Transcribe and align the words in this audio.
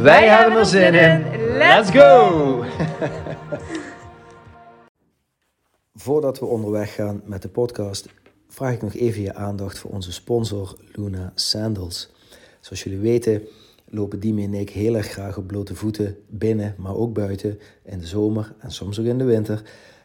Wij, 0.00 0.28
hebben 0.28 0.58
er 0.58 0.66
zin 0.66 0.94
in. 0.94 1.24
Let's 1.56 1.90
go! 1.90 2.64
Voordat 5.94 6.38
we 6.38 6.46
onderweg 6.46 6.94
gaan 6.94 7.22
met 7.24 7.42
de 7.42 7.48
podcast, 7.48 8.08
vraag 8.48 8.72
ik 8.72 8.82
nog 8.82 8.94
even 8.94 9.22
je 9.22 9.34
aandacht 9.34 9.78
voor 9.78 9.90
onze 9.90 10.12
sponsor 10.12 10.76
Luna 10.92 11.32
Sandals. 11.34 12.10
Zoals 12.60 12.82
jullie 12.82 12.98
weten 12.98 13.42
lopen 13.84 14.20
Dimi 14.20 14.44
en 14.44 14.54
ik 14.54 14.70
heel 14.70 14.96
erg 14.96 15.06
graag 15.06 15.36
op 15.36 15.46
blote 15.46 15.74
voeten 15.74 16.16
binnen, 16.28 16.74
maar 16.78 16.96
ook 16.96 17.12
buiten 17.12 17.58
in 17.84 17.98
de 17.98 18.06
zomer 18.06 18.54
en 18.58 18.70
soms 18.70 19.00
ook 19.00 19.06
in 19.06 19.18
de 19.18 19.24
winter. 19.24 19.62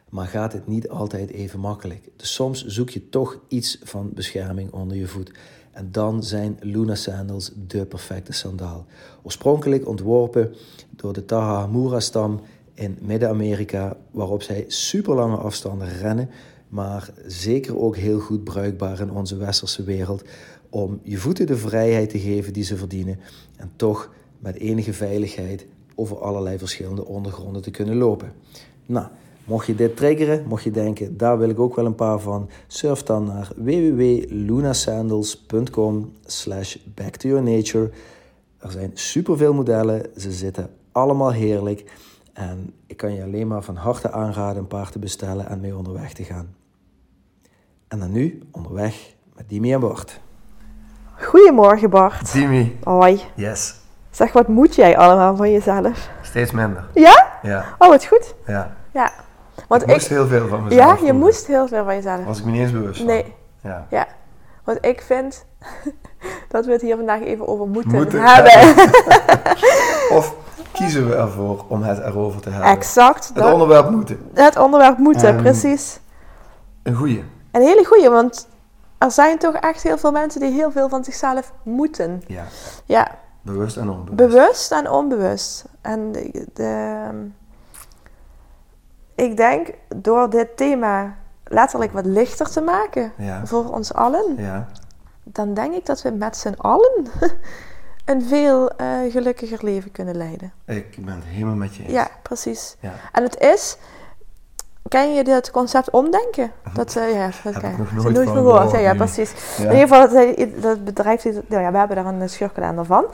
Maar 0.10 0.28
gaat 0.28 0.54
het 0.54 0.68
niet 0.68 0.90
altijd 0.90 1.30
even 1.30 1.60
makkelijk. 1.60 2.10
Dus 2.16 2.34
soms 2.34 2.66
zoek 2.66 2.90
je 2.90 3.10
toch 3.10 3.40
iets 3.48 3.80
van 3.84 4.12
bescherming 4.14 4.72
onder 4.72 4.98
je 4.98 5.08
voet. 5.08 5.32
En 5.78 5.92
dan 5.92 6.24
zijn 6.24 6.58
Luna 6.60 6.96
Sandals 6.96 7.52
de 7.68 7.86
perfecte 7.86 8.34
sandaal. 8.34 8.86
Oorspronkelijk 9.24 9.88
ontworpen 9.88 10.56
door 10.96 11.14
de 11.14 11.26
Tahamura-stam 11.26 12.40
in 12.74 12.98
Midden-Amerika, 13.02 13.98
waarop 14.12 14.42
zij 14.42 14.66
super 14.68 15.16
lange 15.16 15.36
afstanden 15.36 15.88
rennen, 15.88 16.30
maar 16.70 17.10
zeker 17.26 17.80
ook 17.80 17.96
heel 17.96 18.20
goed 18.20 18.44
bruikbaar 18.44 19.00
in 19.00 19.12
onze 19.12 19.38
westerse 19.38 19.84
wereld 19.84 20.24
om 20.70 21.00
je 21.04 21.18
voeten 21.18 21.48
de 21.48 21.58
vrijheid 21.58 22.10
te 22.10 22.20
geven 22.20 22.54
die 22.54 22.64
ze 22.64 22.78
verdienen 22.78 23.20
en 23.56 23.72
toch 23.76 24.10
met 24.40 24.56
enige 24.56 24.94
veiligheid 24.94 25.66
over 25.96 26.20
allerlei 26.20 26.58
verschillende 26.58 27.06
ondergronden 27.06 27.62
te 27.62 27.72
kunnen 27.72 27.96
lopen. 27.96 28.32
Nou, 28.86 29.08
mocht 29.48 29.66
je 29.66 29.76
dit 29.76 29.98
triggeren, 29.98 30.46
mocht 30.48 30.64
je 30.64 30.72
denken, 30.72 31.18
daar 31.18 31.38
wil 31.38 31.50
ik 31.50 31.60
ook 31.60 31.76
wel 31.76 31.86
een 31.86 31.96
paar 31.96 32.20
van, 32.20 32.50
surf 32.68 33.04
dan 33.04 33.26
naar 33.26 33.50
www.lunasandals.com 33.56 36.14
slash 36.26 36.78
back 36.96 37.16
to 37.16 37.30
your 37.30 37.44
nature. 37.44 37.90
Er 38.58 38.72
zijn 38.72 38.92
superveel 38.94 39.54
modellen, 39.54 40.06
ze 40.18 40.32
zitten 40.32 40.70
allemaal 40.92 41.32
heerlijk 41.32 41.92
en 42.34 42.74
ik 42.86 42.98
kan 42.98 43.14
je 43.14 43.24
alleen 43.24 43.48
maar 43.48 43.64
van 43.64 43.76
harte 43.76 44.12
aanraden 44.12 44.58
een 44.58 44.68
paar 44.68 44.90
te 44.90 45.00
bestellen 45.00 45.48
en 45.48 45.60
mee 45.60 45.78
onderweg 45.78 46.14
te 46.14 46.24
gaan. 46.24 46.56
En 47.88 48.00
dan 48.00 48.12
nu 48.12 48.42
onderweg 48.52 49.14
met 49.36 49.50
Dimi 49.50 49.74
en 49.74 49.80
Bart. 49.80 50.20
Goedemorgen 51.20 51.90
Bart. 51.90 52.34
Dimi. 52.34 52.78
Hoi. 52.84 53.22
Yes. 53.36 53.76
Zeg, 54.10 54.34
wat 54.34 54.48
moet 54.48 54.76
jij 54.76 54.98
allemaal 54.98 55.36
van 55.36 55.52
jezelf? 55.52 56.10
Steeds 56.22 56.52
minder. 56.52 56.88
Ja? 56.94 57.40
Ja. 57.42 57.76
Oh, 57.78 57.90
wat 57.90 58.06
goed. 58.06 58.36
Ja. 58.48 58.76
Ja. 58.94 59.12
Want 59.68 59.82
ik 59.82 59.88
moest 59.88 60.08
heel 60.08 60.28
veel 60.28 60.48
van 60.48 60.64
mezelf. 60.64 61.00
Ja, 61.00 61.06
je 61.06 61.14
moest 61.14 61.48
heel 61.48 61.68
veel 61.68 61.84
van 61.84 61.96
jezelf. 61.96 62.26
Was 62.26 62.40
ik 62.40 62.46
me 62.46 62.52
niet 62.52 62.62
eens 62.62 62.72
bewust 62.72 62.98
van. 62.98 63.06
Nee. 63.08 63.34
Ja. 63.62 63.86
Ja. 63.90 64.08
Want 64.64 64.86
ik 64.86 65.02
vind 65.02 65.46
dat 66.50 66.66
we 66.66 66.72
het 66.72 66.82
hier 66.82 66.96
vandaag 66.96 67.22
even 67.22 67.48
over 67.48 67.68
moeten, 67.68 67.92
Moeten 67.92 68.22
hebben. 68.22 68.86
Of 70.18 70.36
kiezen 70.72 71.10
we 71.10 71.16
ervoor 71.16 71.66
om 71.68 71.84
het 71.84 71.98
erover 72.00 72.42
te 72.42 72.50
hebben? 72.50 72.70
exact. 72.70 73.28
Het 73.28 73.36
dat- 73.36 73.54
onderwerp 73.54 73.90
moeten. 73.90 74.30
het 74.34 74.58
onderwerp 74.58 74.98
moeten, 74.98 75.28
Ehm, 75.28 75.42
precies. 75.42 76.00
Een 76.84 76.96
goeie. 76.96 77.24
Een 77.52 77.62
hele 77.62 77.86
goeie, 77.86 78.10
want 78.10 78.48
er 78.98 79.12
zijn 79.12 79.38
toch 79.38 79.56
echt 79.56 79.84
heel 79.84 79.98
veel 79.98 80.12
mensen 80.12 80.42
die 80.42 80.52
heel 80.52 80.72
veel 80.72 80.90
van 80.90 81.04
zichzelf 81.04 81.54
moeten. 81.64 82.22
Ja. 82.28 82.44
Ja, 82.86 83.12
Bewust 83.42 83.78
en 83.78 83.90
onbewust. 83.90 84.16
Bewust 84.16 84.72
en 84.72 84.90
onbewust. 84.90 85.66
En 85.82 86.12
de, 86.12 86.46
de- 86.54 87.30
ik 89.18 89.38
denk 89.38 89.68
door 89.96 90.30
dit 90.30 90.58
thema 90.58 91.16
letterlijk 91.44 91.92
wat 91.92 92.06
lichter 92.06 92.50
te 92.50 92.62
maken 92.62 93.12
Ja. 93.18 93.46
voor 93.46 93.74
ons 93.74 93.94
allen, 93.94 94.36
Ja. 94.38 94.68
dan 95.24 95.54
denk 95.54 95.74
ik 95.74 95.86
dat 95.86 96.02
we 96.02 96.12
met 96.12 96.38
z'n 96.38 96.56
allen 96.58 97.08
een 98.06 98.22
veel 98.24 98.70
eh, 98.70 98.88
gelukkiger 99.10 99.60
leven 99.62 99.92
kunnen 99.92 100.18
leiden. 100.18 100.52
Ik 100.66 101.06
ben 101.06 101.16
het 101.16 101.24
helemaal 101.26 101.56
met 101.56 101.76
je 101.76 101.84
eens. 101.84 101.92
Ja, 101.92 102.08
precies. 102.22 102.76
Ja. 102.80 102.92
En 103.12 103.24
het 103.24 103.40
is, 103.40 103.78
ken 104.88 105.14
je 105.14 105.24
dit 105.24 105.52
concept 105.52 105.90
omdenken? 105.90 106.52
Dat, 106.74 106.96
eh, 106.96 107.14
ja, 107.14 107.30
dat 107.44 107.54
Heb 107.54 107.64
ik 107.64 107.78
nog 107.78 107.92
nooit 107.92 108.14
nooit 108.14 108.16
van 108.28 108.36
van 108.36 108.46
gehoord. 108.46 108.72
Ja, 108.72 108.80
ja, 108.80 108.94
precies. 108.94 109.34
Ja. 109.58 109.64
In 109.70 109.78
ieder 109.78 109.88
geval, 109.88 110.10
dat, 110.10 110.62
dat 110.62 110.84
bedrijf, 110.86 111.24
nou 111.24 111.64
ja, 111.64 111.72
we 111.72 111.78
hebben 111.78 111.96
daar 111.96 112.06
een 112.06 112.30
scheurkalender 112.30 112.86
van, 112.86 113.06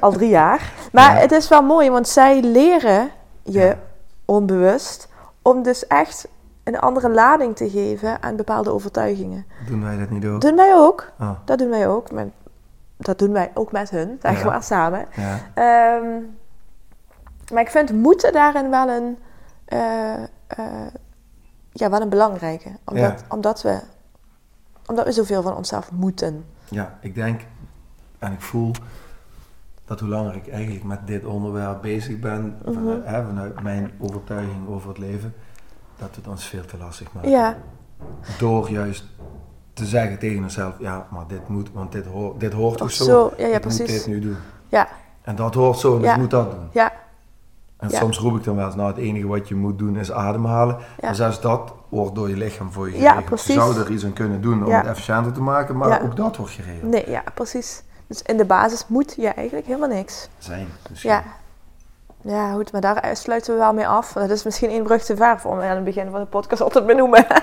al 0.00 0.12
drie 0.12 0.28
jaar. 0.28 0.72
Maar 0.92 1.20
het 1.20 1.32
is 1.32 1.48
wel 1.48 1.62
mooi, 1.62 1.90
want 1.90 2.08
zij 2.08 2.42
leren 2.42 3.10
je 3.42 3.76
onbewust 4.24 5.08
om 5.50 5.62
dus 5.62 5.86
echt 5.86 6.28
een 6.64 6.78
andere 6.78 7.08
lading 7.10 7.56
te 7.56 7.70
geven 7.70 8.22
aan 8.22 8.36
bepaalde 8.36 8.70
overtuigingen. 8.70 9.46
Doen 9.68 9.82
wij 9.82 9.98
dat 9.98 10.10
niet 10.10 10.26
ook? 10.26 10.40
Doen 10.40 10.56
wij 10.56 10.74
ook. 10.76 11.12
Oh. 11.20 11.30
Dat 11.44 11.58
doen 11.58 11.70
wij 11.70 11.88
ook. 11.88 12.10
Met, 12.12 12.28
dat 12.96 13.18
doen 13.18 13.32
wij 13.32 13.50
ook 13.54 13.72
met 13.72 13.90
hun, 13.90 14.18
zeg 14.22 14.40
Ja. 14.40 14.46
maar, 14.46 14.62
samen. 14.62 15.06
Ja. 15.16 15.38
Ehm, 15.54 16.22
maar 17.52 17.62
ik 17.62 17.70
vind 17.70 17.92
moeten 17.92 18.32
daarin 18.32 18.70
wel 18.70 18.88
een, 18.88 19.18
eh, 19.64 20.22
eh, 20.46 20.86
ja, 21.72 21.90
wel 21.90 22.00
een 22.00 22.08
belangrijke. 22.08 22.68
Omdat, 22.84 23.20
Ja. 23.20 23.26
omdat, 23.28 23.62
we, 23.62 23.80
omdat 24.86 25.04
we 25.04 25.12
zoveel 25.12 25.42
van 25.42 25.56
onszelf 25.56 25.90
moeten. 25.92 26.44
ja, 26.68 26.98
ik 27.00 27.14
denk 27.14 27.40
en 28.18 28.32
ik 28.32 28.40
voel 28.40 28.70
dat 29.90 30.00
hoe 30.00 30.08
langer 30.08 30.34
ik 30.34 30.48
eigenlijk 30.48 30.84
met 30.84 30.98
dit 31.06 31.24
onderwerp 31.24 31.82
bezig 31.82 32.18
ben, 32.18 32.56
Mhm. 32.64 32.86
hè, 33.04 33.24
vanuit 33.24 33.62
mijn 33.62 33.90
overtuiging 33.98 34.68
over 34.68 34.88
het 34.88 34.98
leven, 34.98 35.34
dat 35.98 36.16
het 36.16 36.28
ons 36.28 36.44
veel 36.44 36.64
te 36.64 36.76
lastig 36.78 37.12
maakt. 37.12 37.28
Ja, 37.28 37.56
Door 38.38 38.70
juist 38.70 39.04
te 39.72 39.86
zeggen 39.86 40.18
tegen 40.18 40.42
onszelf, 40.42 40.74
ja, 40.78 41.06
maar 41.10 41.24
dit 41.28 41.48
moet, 41.48 41.70
want 41.72 41.92
dit, 41.92 42.06
hoort 42.06 42.40
dit 42.40 42.52
hoort 42.52 42.82
ook 42.82 42.90
zo. 42.90 43.04
zo, 43.04 43.32
ja, 43.38 43.46
ja, 43.46 43.56
ik 43.56 43.64
moet 43.64 43.86
dit 43.86 44.06
nu 44.06 44.20
doen. 44.20 44.36
ja, 44.68 44.88
En 45.22 45.36
dat 45.36 45.54
hoort 45.54 45.78
zo, 45.78 45.96
dus 45.98 46.06
Ja. 46.06 46.12
ik 46.12 46.18
moet 46.20 46.30
dat 46.30 46.50
doen. 46.50 46.68
ja, 46.72 46.92
En 47.76 47.90
soms 47.90 48.18
roep 48.18 48.36
ik 48.36 48.44
dan 48.44 48.56
wel 48.56 48.66
eens, 48.66 48.74
nou 48.74 48.88
het 48.88 48.98
enige 48.98 49.26
wat 49.26 49.48
je 49.48 49.54
moet 49.54 49.78
doen 49.78 49.96
is 49.96 50.12
ademhalen. 50.12 50.76
Ja. 50.78 50.84
Maar 51.00 51.14
zelfs 51.14 51.40
dat 51.40 51.72
wordt 51.88 52.14
door 52.14 52.28
je 52.28 52.36
lichaam 52.36 52.72
voor 52.72 52.86
je 52.88 52.92
Ja, 52.94 52.98
geregeld. 53.00 53.24
precies. 53.24 53.46
Je 53.54 53.60
zou 53.60 53.78
er 53.78 53.90
iets 53.90 54.04
aan 54.04 54.12
kunnen 54.12 54.40
doen 54.40 54.64
om 54.64 54.72
het 54.72 54.86
efficiënter 54.86 55.32
te 55.32 55.42
maken, 55.42 55.76
maar 55.76 56.02
ook 56.02 56.16
dat 56.16 56.36
wordt 56.36 56.52
geregeld. 56.52 56.90
nee, 56.90 57.10
ja, 57.10 57.22
precies. 57.34 57.82
Dus 58.10 58.22
in 58.22 58.36
de 58.36 58.44
basis 58.44 58.84
moet 58.86 59.14
je 59.16 59.28
eigenlijk 59.28 59.66
helemaal 59.66 59.88
niks. 59.88 60.28
Zijn. 60.38 60.66
misschien. 60.90 61.10
Ja. 61.10 61.22
Ja, 62.22 62.52
goed, 62.52 62.72
maar 62.72 62.80
daar 62.80 63.10
sluiten 63.16 63.52
we 63.52 63.58
wel 63.58 63.72
mee 63.72 63.86
af. 63.88 64.12
Dat 64.12 64.30
is 64.30 64.42
misschien 64.44 64.70
één 64.70 64.82
brug 64.82 65.02
te 65.04 65.16
ver 65.16 65.40
voor 65.40 65.56
me 65.56 65.62
aan 65.62 65.74
het 65.74 65.84
begin 65.84 66.10
van 66.10 66.20
de 66.20 66.26
podcast 66.26 66.60
altijd 66.62 66.86
benoemen. 66.86 67.26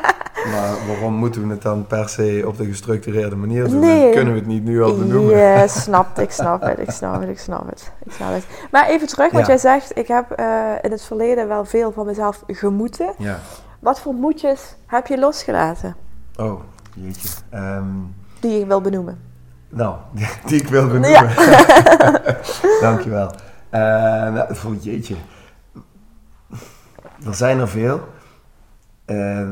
Maar 0.51 0.87
waarom 0.87 1.13
moeten 1.13 1.47
we 1.47 1.53
het 1.53 1.61
dan 1.61 1.87
per 1.87 2.09
se 2.09 2.43
op 2.47 2.57
de 2.57 2.65
gestructureerde 2.65 3.35
manier 3.35 3.69
doen? 3.69 3.79
Nee. 3.79 4.01
Dan 4.03 4.11
kunnen 4.11 4.33
we 4.33 4.39
het 4.39 4.47
niet 4.47 4.63
nu 4.63 4.83
al 4.83 4.97
benoemen. 4.97 5.37
Ja, 5.37 5.67
snap 5.87 6.07
het, 6.15 6.25
ik 6.25 6.31
snap 6.31 6.61
het, 6.61 6.79
ik 6.79 6.91
snap 6.91 7.19
het, 7.21 7.29
ik 7.29 7.39
snap 7.39 7.69
het, 7.69 7.91
ik 8.05 8.11
snap 8.11 8.33
het. 8.33 8.45
Maar 8.71 8.87
even 8.87 9.07
terug, 9.07 9.31
want 9.31 9.45
Ja. 9.45 9.51
jij 9.53 9.61
zegt, 9.61 9.97
ik 9.97 10.07
heb 10.07 10.31
eh, 10.31 10.71
in 10.81 10.91
het 10.91 11.01
verleden 11.01 11.47
wel 11.47 11.65
veel 11.65 11.91
van 11.91 12.05
mezelf 12.05 12.43
gemoeten. 12.47 13.13
Ja. 13.17 13.39
Wat 13.79 13.99
voor 13.99 14.13
moedjes 14.13 14.75
heb 14.85 15.07
je 15.07 15.19
losgelaten, 15.19 15.95
Oh, 16.35 16.61
jeetje. 16.93 17.29
Ehm, 17.49 17.85
die 18.39 18.59
je 18.59 18.65
wil 18.65 18.81
benoemen? 18.81 19.21
Nou, 19.69 19.97
die, 20.11 20.27
die 20.45 20.61
ik 20.61 20.67
wil 20.67 20.87
benoemen. 20.87 21.09
Ja. 21.09 21.31
Dankjewel. 22.81 23.31
Uh, 23.71 23.81
nou, 24.33 24.55
voor 24.55 24.75
jeetje. 24.75 25.15
Er 27.25 27.35
zijn 27.35 27.59
er 27.59 27.67
veel. 27.67 28.07
Eh, 29.05 29.49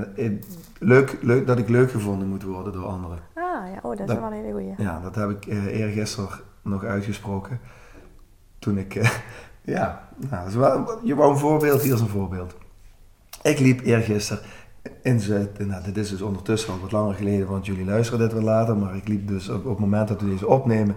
leuk, 0.79 1.17
leuk 1.21 1.47
dat 1.47 1.57
ik 1.57 1.69
leuk 1.69 1.91
gevonden 1.91 2.27
moet 2.27 2.44
worden 2.44 2.73
door 2.73 2.85
anderen. 2.85 3.19
Ah 3.33 3.71
ja, 3.73 3.79
oh, 3.81 3.97
dat 3.97 4.09
is 4.09 4.15
wel 4.15 4.25
een 4.25 4.33
hele 4.33 4.51
goeie. 4.51 4.73
Ja, 4.77 5.00
dat 5.00 5.15
heb 5.15 5.29
ik 5.29 5.45
uh, 5.45 5.65
eergisteren 5.65 6.29
nog 6.61 6.83
uitgesproken. 6.83 7.59
Toen 8.59 8.77
ik, 8.77 8.94
ja, 9.75 10.07
nou, 10.15 10.35
dat 10.35 10.47
is 10.47 10.56
wel, 10.56 11.00
je 11.03 11.15
wou 11.15 11.31
een 11.31 11.38
voorbeeld, 11.38 11.81
hier 11.81 11.94
is 11.94 12.00
een 12.00 12.07
voorbeeld. 12.07 12.56
Ik 13.41 13.59
liep 13.59 13.81
eergisteren 13.81 14.44
in 15.01 15.19
Zuid, 15.19 15.59
nou 15.67 15.83
dit 15.83 15.97
is 15.97 16.09
dus 16.09 16.21
ondertussen 16.21 16.73
al 16.73 16.79
wat 16.79 16.91
langer 16.91 17.15
geleden, 17.15 17.47
want 17.47 17.65
jullie 17.65 17.85
luisteren 17.85 18.19
dit 18.19 18.33
wat 18.33 18.43
later, 18.43 18.77
maar 18.77 18.95
ik 18.95 19.07
liep 19.07 19.27
dus 19.27 19.49
op, 19.49 19.65
op 19.65 19.69
het 19.69 19.79
moment 19.79 20.07
dat 20.07 20.21
we 20.21 20.29
deze 20.29 20.47
opnemen, 20.47 20.95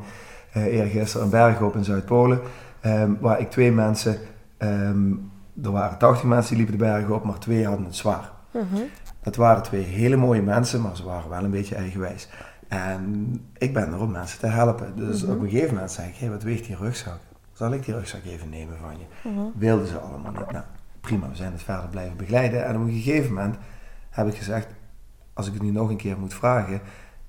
uh, 0.56 0.64
eergisteren 0.64 1.24
een 1.24 1.30
berg 1.30 1.60
op 1.60 1.76
in 1.76 1.84
Zuid-Polen, 1.84 2.40
um, 2.86 3.16
waar 3.20 3.40
ik 3.40 3.50
twee 3.50 3.72
mensen, 3.72 4.16
um, 4.58 5.30
er 5.62 5.70
waren 5.70 5.98
80 5.98 6.24
mensen 6.24 6.56
die 6.56 6.64
liepen 6.64 6.78
de 6.78 6.92
berg 6.92 7.08
op, 7.08 7.24
maar 7.24 7.38
twee 7.38 7.66
hadden 7.66 7.86
het 7.86 7.96
zwaar. 7.96 8.30
Mhm. 8.50 8.82
Dat 9.22 9.36
waren 9.36 9.62
twee 9.62 9.82
hele 9.82 10.16
mooie 10.16 10.42
mensen, 10.42 10.82
maar 10.82 10.96
ze 10.96 11.04
waren 11.04 11.30
wel 11.30 11.44
een 11.44 11.50
beetje 11.50 11.74
eigenwijs. 11.74 12.28
En 12.68 13.32
ik 13.58 13.72
ben 13.72 13.92
er 13.92 14.00
om 14.00 14.10
mensen 14.10 14.38
te 14.38 14.46
helpen. 14.46 14.92
Dus 14.96 15.22
Mhm. 15.22 15.32
op 15.32 15.40
een 15.40 15.48
gegeven 15.50 15.74
moment 15.74 15.92
zei 15.92 16.08
ik, 16.08 16.16
hé, 16.16 16.30
wat 16.30 16.42
weegt 16.42 16.66
die 16.66 16.76
rugzak? 16.76 17.18
zal 17.52 17.72
ik 17.72 17.84
die 17.84 17.94
rugzak 17.94 18.24
even 18.24 18.48
nemen 18.48 18.76
van 18.80 18.92
je? 18.98 19.50
Wilden 19.54 19.86
ze 19.86 19.98
allemaal 19.98 20.32
niet. 20.32 20.50
Nou, 20.50 20.64
prima, 21.00 21.28
we 21.28 21.36
zijn 21.36 21.52
het 21.52 21.62
verder 21.62 21.88
blijven 21.88 22.16
begeleiden. 22.16 22.64
En 22.66 22.76
op 22.76 22.82
een 22.82 22.92
gegeven 22.92 23.34
moment 23.34 23.56
heb 24.18 24.26
ik 24.34 24.36
gezegd, 24.38 24.66
als 25.34 25.46
ik 25.46 25.52
het 25.52 25.62
nu 25.62 25.70
nog 25.70 25.88
een 25.90 25.96
keer 25.96 26.18
moet 26.18 26.34
vragen, 26.34 26.80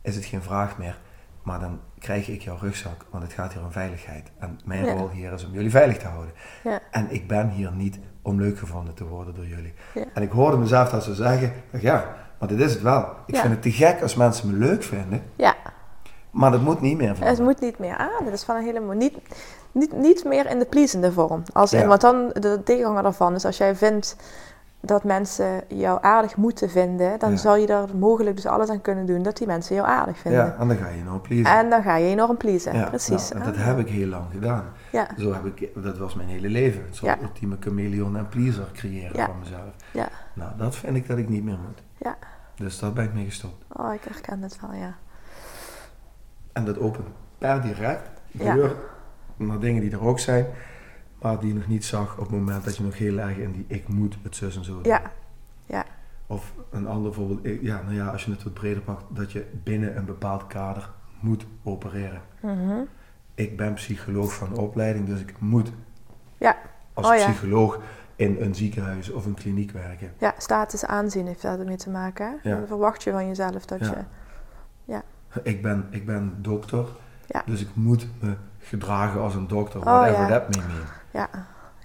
is 0.02 0.16
het 0.16 0.26
geen 0.26 0.42
vraag 0.42 0.78
meer. 0.78 1.00
Maar 1.44 1.60
dan 1.60 1.80
krijg 2.00 2.28
ik 2.28 2.42
jouw 2.42 2.58
rugzak, 2.62 3.06
want 3.10 3.24
het 3.24 3.34
gaat 3.34 3.54
hier 3.54 3.64
om 3.64 3.72
veiligheid. 3.72 4.32
En 4.40 4.60
mijn 4.66 4.86
Ja. 4.86 4.94
rol 4.94 5.10
hier 5.10 5.34
is 5.34 5.46
om 5.46 5.52
jullie 5.54 5.70
veilig 5.72 5.98
te 5.98 6.08
houden. 6.08 6.34
Ja. 6.64 6.80
En 6.92 7.08
ik 7.10 7.28
ben 7.28 7.50
hier 7.50 7.72
niet 7.72 8.00
om 8.22 8.42
leuk 8.42 8.58
gevonden 8.60 8.94
te 8.94 9.06
worden 9.08 9.36
door 9.36 9.48
jullie. 9.48 9.74
Ja. 9.94 10.04
En 10.14 10.22
ik 10.22 10.32
hoorde 10.32 10.58
mezelf 10.58 10.90
dat 10.90 11.04
zo 11.04 11.14
zeggen. 11.14 11.54
Ja, 11.80 12.16
maar 12.40 12.48
dit 12.48 12.60
is 12.60 12.74
het 12.74 12.82
wel. 12.82 13.06
Ik 13.26 13.36
vind 13.36 13.54
het 13.54 13.62
te 13.62 13.72
gek 13.72 14.02
als 14.02 14.16
mensen 14.16 14.52
me 14.52 14.58
leuk 14.58 14.84
vinden. 14.84 15.22
Ja, 15.36 15.56
Maar 16.32 16.52
dat 16.52 16.62
moet 16.62 16.82
niet 16.82 16.98
meer 16.98 17.16
van 17.16 17.28
het 17.28 17.40
moet 17.40 17.60
niet 17.62 17.80
meer 17.80 17.96
aan. 17.98 18.24
Dat 18.26 18.34
is 18.34 18.44
van 18.44 18.56
een 18.56 18.64
hele 18.64 18.80
mo- 18.80 18.94
niet, 18.94 19.18
niet, 19.72 19.94
niet 19.94 20.24
meer 20.24 20.50
in 20.50 20.60
de 20.60 20.66
pleasende 20.66 21.12
vorm. 21.12 21.44
Als. 21.54 21.72
Want 21.72 22.02
dan, 22.02 22.30
de 22.34 22.62
tegenhanger 22.64 23.04
daarvan 23.04 23.36
is 23.36 23.46
als 23.46 23.58
jij 23.58 23.76
vindt 23.76 24.16
dat 24.82 25.04
mensen 25.04 25.64
jou 25.68 25.98
aardig 26.02 26.36
moeten 26.36 26.70
vinden, 26.70 27.20
dan 27.20 27.30
Ja. 27.32 27.38
zal 27.38 27.56
je 27.56 27.68
er 27.68 27.96
mogelijk 27.98 28.36
dus 28.36 28.46
alles 28.46 28.70
aan 28.70 28.82
kunnen 28.82 29.06
doen 29.06 29.24
dat 29.24 29.38
die 29.38 29.48
mensen 29.48 29.76
jou 29.76 29.88
aardig 29.88 30.18
vinden. 30.18 30.40
Ja, 30.46 30.56
en 30.60 30.68
dan 30.68 30.78
ga 30.78 30.88
je 30.90 31.04
nou 31.04 31.20
pleasen. 31.20 31.58
En 31.58 31.70
dan 31.70 31.82
ga 31.84 31.96
je 31.96 32.08
enorm 32.10 32.38
pleasen. 32.38 32.74
Ja, 32.76 32.88
Precies. 32.88 33.30
nou, 33.30 33.44
en 33.46 33.52
dat 33.52 33.60
Ah. 33.60 33.66
heb 33.66 33.78
ik 33.80 33.88
heel 33.90 34.08
lang 34.08 34.26
gedaan. 34.32 34.66
Ja, 34.92 35.08
Zo 35.18 35.34
heb 35.34 35.46
ik, 35.46 35.84
dat 35.84 35.98
was 35.98 36.16
mijn 36.16 36.28
hele 36.30 36.50
leven. 36.50 36.82
Een 36.88 36.94
soort 36.94 37.22
ultieme 37.22 37.58
chameleon 37.60 38.18
en 38.18 38.30
pleaser 38.30 38.68
creëren 38.74 39.16
van 39.26 39.40
mezelf. 39.40 39.74
ja, 39.92 40.08
Nou, 40.34 40.52
dat 40.58 40.76
vind 40.76 40.96
ik 40.96 41.08
dat 41.08 41.18
ik 41.18 41.30
niet 41.30 41.44
meer 41.44 41.58
moet. 41.68 41.82
ja. 41.98 42.18
Dus 42.56 42.80
daar 42.80 42.94
ben 42.94 43.04
ik 43.04 43.14
mee 43.14 43.26
gestopt. 43.26 43.66
Oh, 43.78 43.94
ik 43.94 44.04
herken 44.04 44.42
het 44.42 44.60
wel, 44.62 44.74
ja. 44.74 44.96
En 46.54 46.66
dat 46.66 46.80
opent 46.80 47.08
per 47.38 47.62
direct 47.62 48.10
Ja. 48.28 48.54
deur 48.54 48.76
naar 49.36 49.60
dingen 49.60 49.82
die 49.82 49.92
er 49.92 50.06
ook 50.06 50.20
zijn, 50.20 50.46
maar 51.22 51.40
die 51.40 51.48
je 51.48 51.54
nog 51.54 51.68
niet 51.68 51.86
zag 51.86 52.12
op 52.18 52.20
het 52.20 52.32
moment 52.32 52.64
dat 52.64 52.78
je 52.78 52.84
nog 52.84 52.98
heel 52.98 53.18
erg 53.18 53.38
in 53.38 53.52
die 53.52 53.66
ik 53.68 53.88
moet 53.88 54.18
het 54.22 54.36
zus 54.36 54.58
en 54.58 54.64
zo 54.64 54.74
doen. 54.74 54.84
Ja, 54.84 55.02
ja, 55.66 55.86
Of 56.28 56.54
een 56.72 56.88
ander 56.88 57.14
voorbeeld, 57.14 57.62
ja, 57.62 57.82
nou 57.82 57.96
ja, 57.96 58.08
als 58.08 58.26
je 58.26 58.32
het 58.32 58.44
wat 58.44 58.54
breder 58.54 58.82
pakt, 58.82 59.04
dat 59.10 59.32
je 59.32 59.46
binnen 59.64 59.98
een 59.98 60.06
bepaald 60.06 60.48
kader 60.48 60.90
moet 61.20 61.46
opereren. 61.64 62.22
Mhm. 62.42 62.80
Ik 63.36 63.58
ben 63.58 63.74
psycholoog 63.74 64.34
van 64.34 64.58
opleiding, 64.58 65.06
dus 65.08 65.20
ik 65.20 65.34
moet 65.40 65.72
ja. 66.38 66.58
als 66.94 67.08
Oh 67.08 67.16
ja. 67.16 67.30
psycholoog 67.30 67.80
in 68.16 68.38
een 68.40 68.56
ziekenhuis 68.56 69.10
of 69.10 69.26
een 69.26 69.34
kliniek 69.34 69.72
werken. 69.72 70.14
Ja, 70.18 70.34
status 70.38 70.86
aanzien 70.86 71.28
heeft 71.28 71.42
daarmee 71.42 71.76
te 71.78 71.90
maken. 71.90 72.40
Ja. 72.44 72.56
Dan 72.56 72.68
verwacht 72.68 73.04
je 73.04 73.12
van 73.12 73.28
jezelf 73.28 73.66
dat 73.66 73.80
Ja. 73.80 74.06
je... 74.86 75.02
Ik 75.44 75.62
ben, 75.62 75.88
ik 75.90 76.06
ben 76.06 76.34
dokter, 76.42 76.86
Ja. 77.26 77.44
dus 77.46 77.62
ik 77.62 77.70
moet 77.74 78.08
me 78.20 78.36
gedragen 78.60 79.22
als 79.22 79.36
een 79.36 79.48
dokter, 79.48 79.80
Oh, 79.80 79.86
whatever 79.86 80.20
ja. 80.22 80.28
that 80.28 80.56
may 80.56 80.66
mean. 80.68 80.86
Ja, 81.12 81.30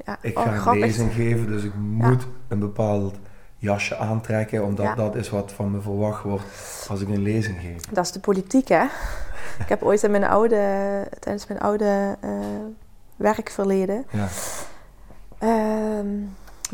ja. 0.07 0.17
Ik 0.21 0.39
Oh, 0.39 0.63
ga 0.63 0.71
een 0.73 0.79
lezing 0.79 1.13
geven, 1.13 1.47
dus 1.47 1.63
ik 1.65 1.75
moet 1.75 2.27
een 2.49 2.59
bepaald 2.59 3.17
jasje 3.57 3.97
aantrekken, 3.97 4.65
omdat 4.65 4.87
Ja. 4.87 4.95
dat 4.95 5.15
is 5.17 5.31
wat 5.31 5.53
van 5.53 5.71
me 5.71 5.81
verwacht 5.81 6.23
wordt 6.23 6.45
als 6.89 7.01
ik 7.01 7.09
een 7.09 7.23
lezing 7.23 7.61
geef. 7.61 7.81
Dat 7.91 8.05
is 8.05 8.13
de 8.13 8.21
politiek, 8.21 8.69
hè? 8.69 8.83
ik 9.59 9.69
heb 9.69 9.83
ooit 9.83 10.03
in 10.03 10.11
mijn 10.11 10.25
oude, 10.25 10.57
tijdens 11.21 11.47
mijn 11.47 11.61
oude 11.61 12.17
eh, 12.21 12.31
werkverleden, 13.17 14.05
Ja. 14.11 14.27
ehm, 15.39 16.07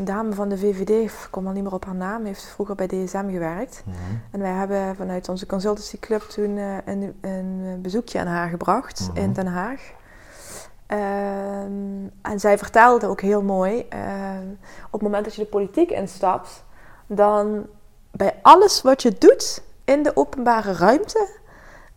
een 0.01 0.07
dame 0.07 0.33
van 0.35 0.49
de 0.49 0.59
VVD, 0.59 0.89
ik 0.91 1.29
kom 1.31 1.47
al 1.47 1.53
niet 1.53 1.63
meer 1.63 1.73
op 1.73 1.85
haar 1.85 1.95
naam, 1.95 2.25
heeft 2.25 2.43
vroeger 2.45 2.75
bij 2.75 2.87
DSM 2.87 3.31
gewerkt. 3.31 3.83
Mhm. 3.85 3.97
En 4.31 4.41
wij 4.41 4.51
hebben 4.53 4.97
vanuit 4.97 5.29
onze 5.29 5.47
consultancyclub 5.47 6.23
toen 6.23 6.59
eh, 6.59 6.77
een, 6.85 7.15
een 7.21 7.79
bezoekje 7.83 8.19
aan 8.21 8.27
haar 8.27 8.49
gebracht 8.49 9.09
Mhm. 9.09 9.17
in 9.23 9.33
Den 9.33 9.47
Haag. 9.47 9.81
Ehm, 10.87 12.07
en 12.23 12.41
zij 12.41 12.59
vertelde 12.59 13.07
ook 13.07 13.21
heel 13.21 13.43
mooi, 13.43 13.87
ehm, 13.89 14.47
op 14.87 14.93
het 14.93 15.03
moment 15.03 15.25
dat 15.25 15.35
je 15.35 15.43
de 15.43 15.49
politiek 15.49 15.91
instapt, 15.91 16.65
dan 17.07 17.67
bij 18.11 18.35
alles 18.43 18.83
wat 18.83 19.03
je 19.03 19.15
doet 19.19 19.63
in 19.85 20.03
de 20.03 20.17
openbare 20.17 20.73
ruimte, 20.73 21.29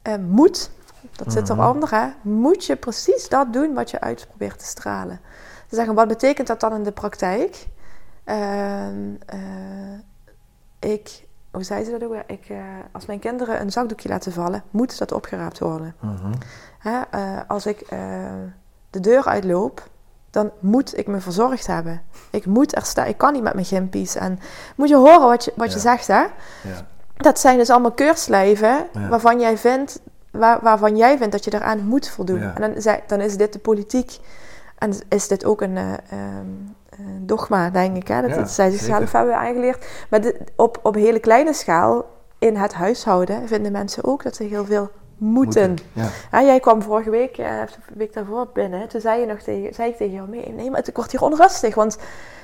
eh, 0.01 0.13
moet, 0.27 0.71
dat 1.15 1.31
zit 1.31 1.49
Mhm. 1.49 1.59
eronder, 1.61 1.91
hè, 1.91 2.07
moet 2.21 2.65
je 2.65 2.75
precies 2.75 3.29
dat 3.29 3.53
doen 3.53 3.73
wat 3.73 3.91
je 3.91 3.99
uit 3.99 4.25
probeert 4.27 4.59
te 4.59 4.65
stralen. 4.65 5.19
Ze 5.69 5.75
zeggen, 5.75 5.95
wat 5.95 6.07
betekent 6.07 6.47
dat 6.47 6.59
dan 6.59 6.73
in 6.73 6.83
de 6.83 6.91
praktijk? 6.91 7.67
Ehm, 8.23 9.13
eh, 9.25 9.99
ik, 10.91 11.25
hoe 11.51 11.63
zei 11.63 11.83
ze 11.83 11.91
dat 11.91 12.03
ook? 12.03 12.15
Ik, 12.27 12.45
eh, 12.49 12.57
als 12.91 13.05
mijn 13.05 13.19
kinderen 13.19 13.61
een 13.61 13.71
zakdoekje 13.71 14.09
laten 14.09 14.31
vallen, 14.31 14.63
moet 14.71 14.97
dat 14.97 15.11
opgeraapt 15.11 15.59
worden. 15.59 15.95
Mhm. 15.99 16.33
Hè? 16.79 17.01
eh, 17.11 17.39
als 17.47 17.65
ik 17.65 17.87
de 18.89 18.99
deur 18.99 19.25
uitloop, 19.25 19.89
dan 20.29 20.51
moet 20.59 20.97
ik 20.97 21.07
me 21.07 21.19
verzorgd 21.19 21.67
hebben. 21.67 22.01
Ik 22.29 22.45
moet 22.45 22.75
er 22.75 22.85
staan. 22.85 23.07
Ik 23.07 23.17
kan 23.17 23.33
niet 23.33 23.43
met 23.43 23.53
mijn 23.53 23.65
gimpies. 23.65 24.15
En 24.15 24.39
moet 24.75 24.89
je 24.89 24.95
horen 24.95 25.27
wat 25.27 25.43
je, 25.45 25.53
wat 25.55 25.73
je 25.73 25.79
zegt, 25.79 26.07
hè? 26.07 26.21
Ja. 26.21 26.31
Dat 27.15 27.39
zijn 27.39 27.57
dus 27.57 27.69
allemaal 27.69 27.91
keurslijven 27.91 28.87
Ja. 28.93 29.07
waarvan 29.09 29.39
jij 29.39 29.57
vindt, 29.57 29.99
waar, 30.31 30.59
waarvan 30.61 30.97
jij 30.97 31.17
vindt 31.17 31.31
dat 31.31 31.43
je 31.43 31.53
eraan 31.53 31.85
moet 31.85 32.09
voldoen. 32.09 32.39
Ja. 32.39 32.55
En 32.55 32.73
dan, 32.73 32.99
dan 33.07 33.21
is 33.21 33.37
dit 33.37 33.53
de 33.53 33.59
politiek. 33.59 34.19
En 34.77 34.93
is 35.09 35.27
dit 35.27 35.45
ook 35.45 35.61
een 35.61 35.77
eh, 35.77 35.93
ehm, 35.93 36.47
een 36.82 36.82
dogma, 37.19 37.69
denk 37.69 37.95
ik. 37.95 38.07
Hè? 38.07 38.21
Dat, 38.21 38.29
Ja, 38.29 38.45
zij 38.45 38.71
zichzelf 38.71 38.97
zeker. 38.99 39.17
hebben 39.17 39.37
aangeleerd. 39.37 39.85
Maar 40.09 40.21
op, 40.55 40.79
op 40.83 40.95
hele 40.95 41.19
kleine 41.19 41.53
schaal, 41.53 42.05
in 42.39 42.55
het 42.55 42.73
huishouden, 42.73 43.47
vinden 43.47 43.71
mensen 43.71 44.03
ook 44.03 44.23
dat 44.23 44.35
ze 44.35 44.43
heel 44.43 44.65
veel 44.65 44.89
moeten. 45.17 45.75
Ja. 45.93 46.05
Ja, 46.31 46.43
jij 46.43 46.59
kwam 46.59 46.81
vorige 46.81 47.09
week, 47.09 47.37
eh, 47.37 47.45
de 47.87 47.93
week 47.97 48.13
daarvoor 48.13 48.47
binnen. 48.53 48.87
Toen 48.87 49.01
zei, 49.01 49.19
je 49.19 49.25
nog 49.25 49.39
tegen, 49.39 49.73
zei 49.73 49.89
ik 49.89 49.97
tegen 49.97 50.13
jou, 50.13 50.29
nee, 50.29 50.49
nee, 50.55 50.69
maar 50.69 50.79
het- 50.79 50.87
ik 50.87 50.95
word 50.95 51.11
hier 51.11 51.21
onrustig. 51.21 51.75
Want 51.75 51.97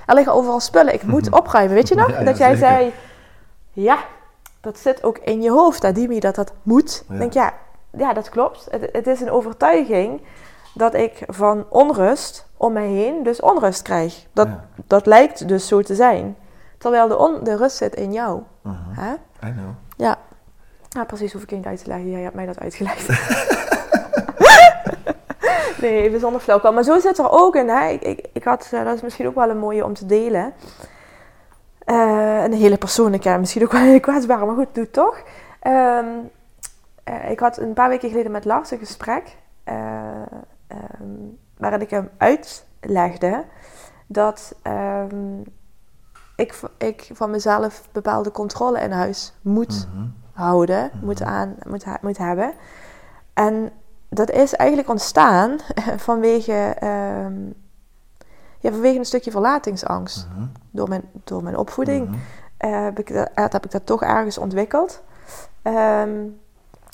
er 0.06 0.16
liggen 0.16 0.34
overal 0.34 0.60
spullen. 0.60 0.94
Ik 0.94 1.04
moet 1.04 1.32
opruimen. 1.40 1.74
Weet 1.76 1.88
je 1.88 1.96
nog? 1.96 2.08
Dat 2.24 2.38
jij 2.38 2.56
zeker. 2.56 2.58
zei, 2.70 2.94
ja, 3.72 3.98
dat 4.62 4.78
zit 4.80 5.04
ook 5.04 5.18
in 5.18 5.42
je 5.42 5.52
hoofd, 5.52 5.84
Adimi, 5.84 6.20
dat 6.20 6.36
dat 6.36 6.54
moet. 6.64 7.04
Ja. 7.08 7.14
Ik 7.14 7.20
denk, 7.20 7.34
ja, 7.34 7.54
ja, 7.98 8.14
dat 8.14 8.30
klopt. 8.30 8.68
Het, 8.72 8.90
het 8.92 9.08
is 9.08 9.22
een 9.22 9.32
overtuiging 9.32 10.22
dat 10.74 10.94
ik 10.94 11.24
van 11.28 11.66
onrust 11.70 12.48
om 12.58 12.74
mij 12.74 12.88
heen 12.88 13.24
dus 13.24 13.40
onrust 13.42 13.82
krijg. 13.82 14.26
Dat, 14.34 14.48
Ja. 14.48 14.66
dat 14.88 15.06
lijkt 15.06 15.48
dus 15.48 15.68
zo 15.68 15.82
te 15.82 15.96
zijn. 15.96 16.36
Terwijl 16.78 17.08
de, 17.08 17.18
on, 17.18 17.44
de 17.44 17.56
rust 17.58 17.78
zit 17.78 17.96
in 17.96 18.12
jou. 18.14 18.42
Mhm. 18.62 18.76
Hè? 18.90 19.12
I 19.48 19.52
know. 19.52 19.70
Ja. 19.98 20.18
ja, 20.90 21.04
precies 21.04 21.34
hoef 21.34 21.42
ik 21.42 21.50
je 21.50 21.56
niet 21.56 21.66
uit 21.66 21.84
te 21.84 21.88
leggen. 21.88 22.10
Jij 22.10 22.22
hebt 22.22 22.36
mij 22.36 22.46
dat 22.46 22.60
uitgelegd. 22.60 23.08
nee, 25.82 26.02
even 26.02 26.20
zonder. 26.20 26.74
Maar 26.74 26.84
zo 26.84 27.00
zit 27.00 27.18
er 27.18 27.32
ook 27.32 27.56
in. 27.56 27.70
Hè? 27.70 27.88
Ik, 27.90 28.02
ik, 28.02 28.26
ik 28.34 28.44
had, 28.44 28.70
eh, 28.72 28.84
dat 28.84 28.96
is 28.96 29.02
misschien 29.02 29.28
ook 29.28 29.36
wel 29.36 29.50
een 29.50 29.58
mooie 29.58 29.86
om 29.86 29.94
te 29.94 30.06
delen. 30.06 30.54
Eh, 31.86 32.44
een 32.44 32.54
hele 32.54 32.78
persoonlijke, 32.78 33.38
misschien 33.38 33.64
ook 33.64 33.72
wel 33.72 33.82
een 33.82 34.02
kwetsbare, 34.02 34.46
maar 34.46 34.56
goed, 34.56 34.76
doe 34.76 34.92
toch. 34.92 35.22
Ehm, 35.60 36.06
eh, 37.04 37.32
ik 37.32 37.40
had 37.40 37.58
een 37.58 37.74
paar 37.74 37.90
weken 37.90 38.10
geleden 38.10 38.32
met 38.32 38.46
Lars 38.46 38.72
een 38.72 38.78
gesprek. 38.78 39.24
Ehm, 40.70 41.10
waarin 41.58 41.82
ik 41.82 41.90
hem 41.90 42.10
uitlegde 42.18 43.44
dat 44.08 44.56
ehm, 44.62 45.40
ik, 46.36 46.60
ik 46.78 47.10
van 47.14 47.30
mezelf 47.30 47.88
bepaalde 47.92 48.32
controle 48.32 48.80
in 48.80 48.92
huis 48.92 49.34
moet 49.42 49.88
Mhm. 49.94 50.06
houden, 50.34 50.92
moet, 51.02 51.24
aan, 51.24 51.56
moet, 51.68 51.86
moet 52.02 52.18
hebben. 52.18 52.54
En 53.34 53.72
dat 54.10 54.32
is 54.32 54.54
eigenlijk 54.56 54.90
ontstaan 54.90 55.58
vanwege, 56.08 56.54
ehm, 56.80 57.46
ja, 58.60 58.72
vanwege 58.72 58.98
een 58.98 59.06
stukje 59.06 59.32
verlatingsangst. 59.32 60.28
Mhm. 60.34 60.46
Door 60.72 60.90
mijn, 60.90 61.02
door 61.24 61.44
mijn 61.44 61.58
opvoeding 61.58 62.08
Mhm. 62.08 62.18
eh, 62.58 62.84
heb, 62.84 63.00
ik 63.00 63.14
dat, 63.14 63.30
heb 63.34 63.66
ik 63.66 63.72
dat 63.72 63.86
toch 63.86 64.02
ergens 64.04 64.38
ontwikkeld. 64.38 65.04
Ehm, 65.62 66.10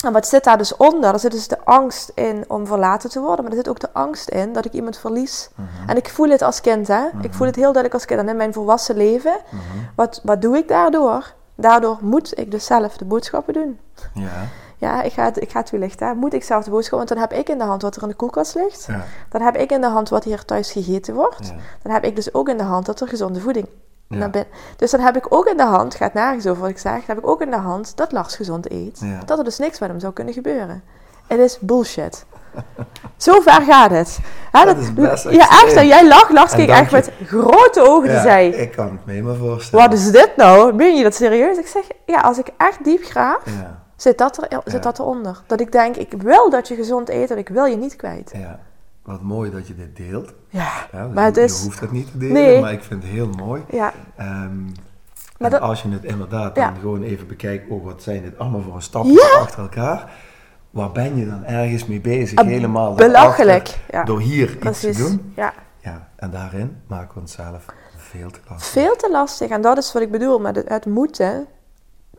en 0.04 0.12
wat 0.12 0.26
zit 0.28 0.44
daar 0.44 0.58
dus 0.58 0.76
onder? 0.76 1.12
Er 1.12 1.18
zit 1.18 1.30
dus 1.30 1.48
de 1.48 1.64
angst 1.64 2.12
in 2.14 2.44
om 2.48 2.66
verlaten 2.66 3.10
te 3.10 3.20
worden, 3.20 3.42
maar 3.44 3.50
er 3.52 3.58
zit 3.58 3.68
ook 3.68 3.80
de 3.80 3.92
angst 3.92 4.28
in 4.28 4.52
dat 4.52 4.64
ik 4.64 4.72
iemand 4.72 4.98
verlies. 4.98 5.48
Mhm. 5.54 5.88
En 5.90 5.96
ik 5.96 6.08
voel 6.08 6.28
het 6.28 6.42
als 6.42 6.60
kind, 6.60 6.88
hè? 6.88 7.04
Ik 7.20 7.34
voel 7.34 7.46
het 7.46 7.56
heel 7.56 7.64
duidelijk 7.72 7.94
als 7.94 8.04
kind. 8.04 8.20
En 8.20 8.28
in 8.28 8.36
mijn 8.36 8.52
volwassen 8.52 8.96
leven, 8.96 9.36
Mhm. 9.50 9.62
wat, 9.94 10.20
wat 10.24 10.42
doe 10.42 10.56
ik 10.56 10.68
daardoor? 10.68 11.32
Daardoor 11.54 11.98
moet 12.00 12.38
ik 12.38 12.50
dus 12.50 12.66
zelf 12.66 12.96
de 12.96 13.04
boodschappen 13.04 13.54
doen. 13.54 13.78
Ja. 14.14 14.30
Ja, 14.78 15.02
ik 15.02 15.12
ga 15.12 15.24
het, 15.24 15.40
ik 15.42 15.50
ga 15.50 15.58
het 15.58 15.68
toelichten. 15.68 16.06
hè. 16.06 16.14
Moet 16.14 16.32
ik 16.34 16.44
zelf 16.44 16.64
de 16.64 16.70
boodschappen? 16.70 17.08
Want 17.08 17.20
dan 17.20 17.28
heb 17.28 17.38
ik 17.40 17.48
in 17.48 17.58
de 17.58 17.64
hand 17.64 17.82
wat 17.82 17.96
er 17.96 18.02
in 18.02 18.08
de 18.08 18.14
koelkast 18.14 18.54
ligt. 18.54 18.84
Ja. 18.88 19.04
Dan 19.28 19.40
heb 19.42 19.56
ik 19.56 19.70
in 19.70 19.80
de 19.80 19.86
hand 19.86 20.08
wat 20.08 20.24
hier 20.24 20.44
thuis 20.44 20.72
gegeten 20.72 21.14
wordt. 21.14 21.46
Ja. 21.46 21.54
Dan 21.82 21.92
heb 21.92 22.04
ik 22.04 22.16
dus 22.16 22.34
ook 22.34 22.48
in 22.48 22.56
de 22.56 22.62
hand 22.62 22.86
dat 22.86 23.00
er 23.00 23.08
gezonde 23.08 23.40
voeding 23.40 23.68
Ja. 24.08 24.16
naar 24.16 24.30
binnen... 24.30 24.50
Dus 24.76 24.90
dan 24.90 25.00
heb 25.00 25.16
ik 25.16 25.26
ook 25.34 25.46
in 25.46 25.56
de 25.56 25.62
hand, 25.62 25.94
gaat 25.94 26.14
nergens 26.14 26.46
over 26.46 26.60
wat 26.62 26.70
ik 26.70 26.78
zeg, 26.78 26.92
dan 26.92 27.02
heb 27.06 27.18
ik 27.18 27.26
ook 27.26 27.40
in 27.42 27.50
de 27.50 27.56
hand 27.56 27.96
dat 27.96 28.12
Lars 28.12 28.36
gezond 28.36 28.70
eet. 28.70 28.98
Ja. 29.00 29.18
Dat 29.24 29.38
er 29.38 29.44
dus 29.44 29.58
niks 29.58 29.78
met 29.78 29.88
hem 29.88 30.00
zou 30.00 30.12
kunnen 30.12 30.34
gebeuren. 30.34 30.82
Het 31.26 31.38
is 31.38 31.58
bullshit. 31.60 32.24
Zo 33.16 33.40
ver 33.40 33.62
gaat 33.62 33.90
het. 33.90 34.18
Hè, 34.52 34.64
Dat 34.64 34.76
is 34.76 34.92
best 34.94 35.30
ja, 35.30 35.48
echt. 35.48 35.72
En 35.72 35.86
jij 35.86 36.08
lacht, 36.08 36.30
Lars 36.32 36.52
keek 36.54 36.68
echt 36.68 36.90
met 36.92 37.10
grote 37.26 37.80
ogen. 37.80 38.02
Die 38.08 38.12
Ja, 38.16 38.22
zei, 38.22 38.48
ik 38.50 38.72
kan 38.72 38.86
het 38.86 39.04
me 39.06 39.22
maar 39.22 39.34
voorstellen. 39.36 39.88
wat 39.88 39.98
is 39.98 40.10
dit 40.10 40.32
nou? 40.36 40.72
Meen 40.74 40.96
je 40.96 41.02
dat 41.02 41.14
serieus? 41.14 41.58
Ik 41.58 41.66
zeg, 41.66 41.84
ja, 42.06 42.20
als 42.20 42.38
ik 42.38 42.48
echt 42.56 42.84
diep 42.84 43.04
graaf, 43.04 43.40
Ja, 43.44 43.82
zit 43.96 44.18
dat, 44.18 44.36
er, 44.36 44.60
zit 44.64 44.72
Ja. 44.72 44.78
dat 44.78 44.98
eronder. 44.98 45.42
Dat 45.46 45.60
ik 45.60 45.72
denk, 45.72 45.96
ik 45.96 46.12
wil 46.18 46.50
dat 46.50 46.68
je 46.68 46.74
gezond 46.74 47.08
eet 47.08 47.30
en 47.30 47.38
ik 47.38 47.48
wil 47.48 47.64
je 47.64 47.76
niet 47.76 47.96
kwijt. 47.96 48.30
ja. 48.34 48.58
Wat 49.06 49.22
mooi 49.22 49.50
dat 49.50 49.66
je 49.66 49.74
dit 49.74 49.96
deelt. 49.96 50.32
Ja, 50.48 50.72
Ja, 50.92 51.06
dus 51.06 51.14
maar 51.14 51.24
het 51.24 51.34
je, 51.36 51.42
is... 51.42 51.58
je 51.58 51.64
hoeft 51.64 51.80
het 51.80 51.92
niet 51.92 52.10
te 52.10 52.18
delen, 52.18 52.32
Nee. 52.34 52.60
maar 52.60 52.72
ik 52.72 52.82
vind 52.82 53.02
het 53.02 53.12
heel 53.12 53.28
mooi. 53.28 53.62
Ja, 53.70 53.92
Ehm, 54.16 54.64
Maar 55.38 55.50
dat- 55.50 55.60
als 55.60 55.82
je 55.82 55.88
het 55.88 56.04
inderdaad 56.04 56.56
Ja. 56.56 56.70
dan 56.70 56.80
gewoon 56.80 57.02
even 57.02 57.26
bekijkt, 57.26 57.70
oh 57.70 57.84
wat 57.84 58.02
zijn 58.02 58.22
dit 58.22 58.38
allemaal 58.38 58.60
voor 58.62 58.74
een 58.74 58.82
stapje 58.82 59.12
Ja. 59.12 59.38
achter 59.40 59.60
elkaar. 59.62 60.12
Waar 60.70 60.92
ben 60.92 61.16
je 61.16 61.26
dan 61.26 61.44
ergens 61.44 61.86
mee 61.86 62.00
bezig? 62.00 62.38
Ah, 62.38 62.46
Helemaal 62.46 62.94
belachelijk, 62.94 63.78
ja. 63.90 64.04
Door 64.04 64.20
hier 64.20 64.66
iets 64.66 64.80
te 64.80 64.92
doen. 64.96 65.32
Ja, 65.36 65.52
Ja, 65.80 66.08
en 66.16 66.30
daarin 66.30 66.76
maken 66.86 67.14
we 67.14 67.20
onszelf 67.20 67.64
veel 67.96 68.30
te 68.30 68.40
lastig. 68.48 68.72
veel 68.82 68.96
te 68.96 69.10
lastig. 69.10 69.50
En 69.50 69.60
dat 69.60 69.78
is 69.78 69.92
wat 69.92 70.02
ik 70.02 70.10
bedoel. 70.10 70.38
Maar 70.38 70.54
het, 70.54 70.68
het 70.68 70.86
moeten 70.86 71.46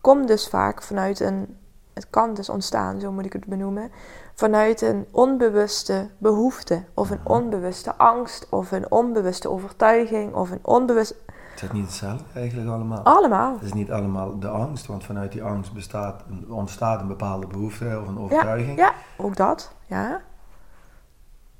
komt 0.02 0.28
dus 0.28 0.48
vaak 0.48 0.82
vanuit 0.84 1.20
een... 1.20 1.56
Het 1.94 2.08
kan 2.10 2.34
dus 2.34 2.50
ontstaan, 2.50 3.00
zo 3.00 3.12
moet 3.12 3.26
ik 3.26 3.34
het 3.34 3.46
benoemen. 3.46 3.92
Vanuit 4.38 4.82
een 4.82 5.08
onbewuste 5.12 6.10
behoefte. 6.18 6.84
Of 6.94 7.10
een 7.10 7.20
onbewuste 7.24 7.96
angst. 7.96 8.50
Of 8.50 8.72
een 8.72 8.92
onbewuste 8.92 9.50
overtuiging. 9.50 10.34
Of 10.34 10.52
een 10.52 10.60
onbewust... 10.62 11.16
Is 11.56 11.62
het 11.62 11.74
niet 11.74 11.86
hetzelfde 11.86 12.26
eigenlijk 12.34 12.70
allemaal? 12.70 13.04
Allemaal. 13.04 13.54
Het 13.54 13.64
is 13.64 13.74
niet 13.74 13.92
allemaal 13.92 14.40
de 14.40 14.48
angst, 14.48 14.86
want 14.86 15.04
vanuit 15.04 15.32
die 15.32 15.44
angst 15.44 15.74
bestaat, 15.74 16.24
ontstaat 16.48 17.02
een 17.02 17.08
bepaalde 17.08 17.48
behoefte 17.48 18.00
of 18.02 18.08
een 18.08 18.20
overtuiging. 18.20 18.78
Ja, 18.78 18.94
ook 19.18 19.36
dat. 19.36 19.72
Ja. 19.86 20.22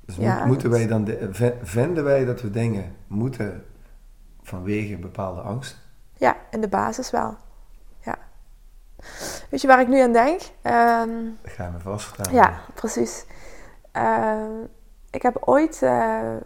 Dus 0.00 0.16
Ja, 0.16 0.44
moeten 0.46 0.70
wij 0.70 0.86
dan, 0.86 1.04
de, 1.04 1.56
vinden 1.62 2.04
wij 2.04 2.24
dat 2.24 2.40
we 2.40 2.50
dingen 2.50 2.96
moeten 3.06 3.64
vanwege 4.42 4.98
bepaalde 4.98 5.40
angst? 5.40 5.78
Ja, 6.16 6.36
in 6.50 6.60
de 6.60 6.68
basis 6.68 7.10
wel. 7.10 7.36
Ja. 8.00 8.18
Weet 9.48 9.60
je 9.60 9.66
waar 9.66 9.80
ik 9.80 9.88
nu 9.88 10.00
aan 10.00 10.12
denk? 10.12 10.40
Ehm, 10.62 11.08
Dat 11.42 11.52
ga 11.52 11.64
je 11.64 11.70
me 11.70 11.78
vast 11.80 12.04
vertellen. 12.06 12.32
ja, 12.32 12.60
precies. 12.74 13.24
Ehm, 13.92 14.50
ik 15.10 15.22
heb 15.22 15.36
ooit 15.40 15.82
eh, 15.82 16.36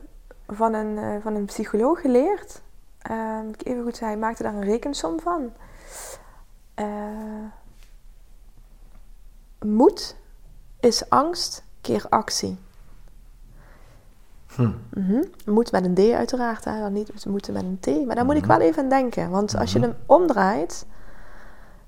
van, 0.46 0.74
een, 0.74 0.98
eh, 0.98 1.22
van 1.22 1.34
een 1.34 1.44
psycholoog 1.44 2.00
geleerd. 2.00 2.60
Ehm, 2.98 3.48
ik 3.48 3.66
even 3.66 3.82
goed 3.82 3.96
zeggen, 3.96 4.08
hij 4.08 4.16
maakte 4.26 4.42
daar 4.42 4.54
een 4.54 4.64
rekensom 4.64 5.20
van. 5.20 5.52
Moed 9.66 10.16
is 10.80 11.08
angst 11.10 11.64
keer 11.80 12.06
actie. 12.08 12.58
Hm. 14.54 14.70
Mhm. 14.94 15.22
Moed 15.46 15.72
met 15.72 15.84
een 15.84 15.94
D 15.94 15.98
uiteraard, 16.12 16.64
hè? 16.64 16.78
dan 16.80 16.92
niet 16.92 17.24
moeten 17.26 17.52
met 17.52 17.62
een 17.62 17.78
T. 17.80 18.06
Maar 18.06 18.14
daar 18.14 18.24
moet 18.24 18.34
ik 18.36 18.46
Mhm. 18.46 18.50
wel 18.58 18.60
even 18.60 18.82
aan 18.82 18.88
denken. 18.88 19.30
Want 19.30 19.56
als 19.56 19.72
je 19.72 19.78
Mhm. 19.78 19.88
hem 19.88 19.96
omdraait, 20.06 20.86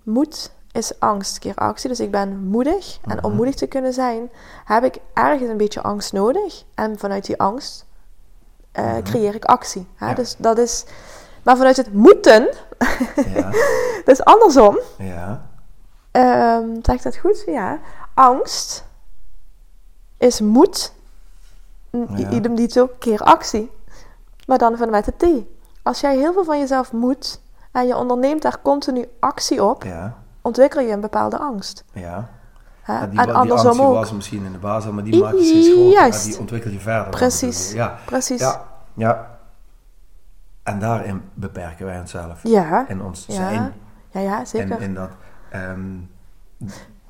moed 0.02 0.52
is 0.74 1.00
angst 1.00 1.38
keer 1.38 1.54
actie. 1.54 1.88
Dus 1.88 2.00
ik 2.00 2.10
ben 2.10 2.38
moedig. 2.38 2.98
En 3.02 3.18
om 3.24 3.28
Mhm. 3.28 3.36
moedig 3.36 3.54
te 3.54 3.66
kunnen 3.66 3.92
zijn, 3.92 4.30
heb 4.64 4.84
ik 4.84 4.96
ergens 5.12 5.48
een 5.50 5.56
beetje 5.56 5.82
angst 5.82 6.12
nodig. 6.12 6.64
En 6.74 6.98
vanuit 6.98 7.26
die 7.26 7.38
angst 7.40 7.84
eh, 8.72 8.84
Mhm. 8.84 9.02
creëer 9.02 9.34
ik 9.34 9.44
actie. 9.44 9.86
Hè? 9.94 10.08
Ja. 10.08 10.14
Dus 10.14 10.34
dat 10.38 10.58
is... 10.58 10.84
Maar 11.42 11.56
vanuit 11.56 11.76
het 11.76 11.92
moeten, 11.92 12.48
Ja, 13.34 13.50
dat 14.04 14.18
is 14.18 14.24
andersom. 14.24 14.78
ja, 14.98 15.46
Ehm 16.10 16.66
zeg 16.82 16.96
ik 16.96 17.02
dat 17.02 17.16
goed? 17.16 17.42
Ja. 17.46 17.78
Angst 18.14 18.84
is 20.18 20.40
moed. 20.40 20.92
Ja. 21.90 22.30
Idem 22.30 22.54
dito 22.54 22.90
keer 22.98 23.20
actie. 23.20 23.70
Maar 24.46 24.58
dan 24.58 24.76
vanuit 24.76 25.06
het 25.06 25.18
T. 25.18 25.26
Als 25.82 26.00
jij 26.00 26.16
heel 26.16 26.32
veel 26.32 26.44
van 26.44 26.58
jezelf 26.58 26.92
moet 26.92 27.40
en 27.72 27.86
je 27.86 27.96
onderneemt 27.96 28.42
daar 28.42 28.58
continu 28.62 29.08
actie 29.20 29.64
op, 29.64 29.82
ja, 29.82 30.22
ontwikkel 30.44 30.80
je 30.80 30.92
een 30.92 31.00
bepaalde 31.00 31.38
angst. 31.38 31.84
ja. 31.92 32.28
Die, 32.86 32.96
en 33.20 33.26
die 33.26 33.32
angst 33.34 33.66
ook. 33.66 33.76
was 33.94 34.12
misschien 34.12 34.44
in 34.44 34.52
de 34.52 34.58
basis, 34.58 34.90
maar 34.92 35.04
die 35.04 35.22
maak 35.22 35.32
je 35.32 35.44
steeds 35.44 35.68
groter. 35.68 36.22
Die 36.30 36.38
ontwikkel 36.38 36.70
je 36.70 36.80
verder. 36.80 37.08
Precies. 37.10 37.72
Ja, 37.72 37.98
Precies. 38.04 38.40
ja, 38.40 38.64
ja. 38.94 39.38
En 40.62 40.78
daarin 40.78 41.22
beperken 41.34 41.86
wij 41.86 41.98
onszelf. 42.00 42.40
Ja. 42.42 42.84
En 42.88 43.02
ons 43.02 43.24
Ja. 43.26 43.34
zijn. 43.34 43.72
Ja, 44.10 44.20
ja, 44.20 44.44
zeker. 44.44 44.70
En 44.76 44.80
in 44.80 44.94
dat, 44.94 45.10
ehm, 45.50 45.80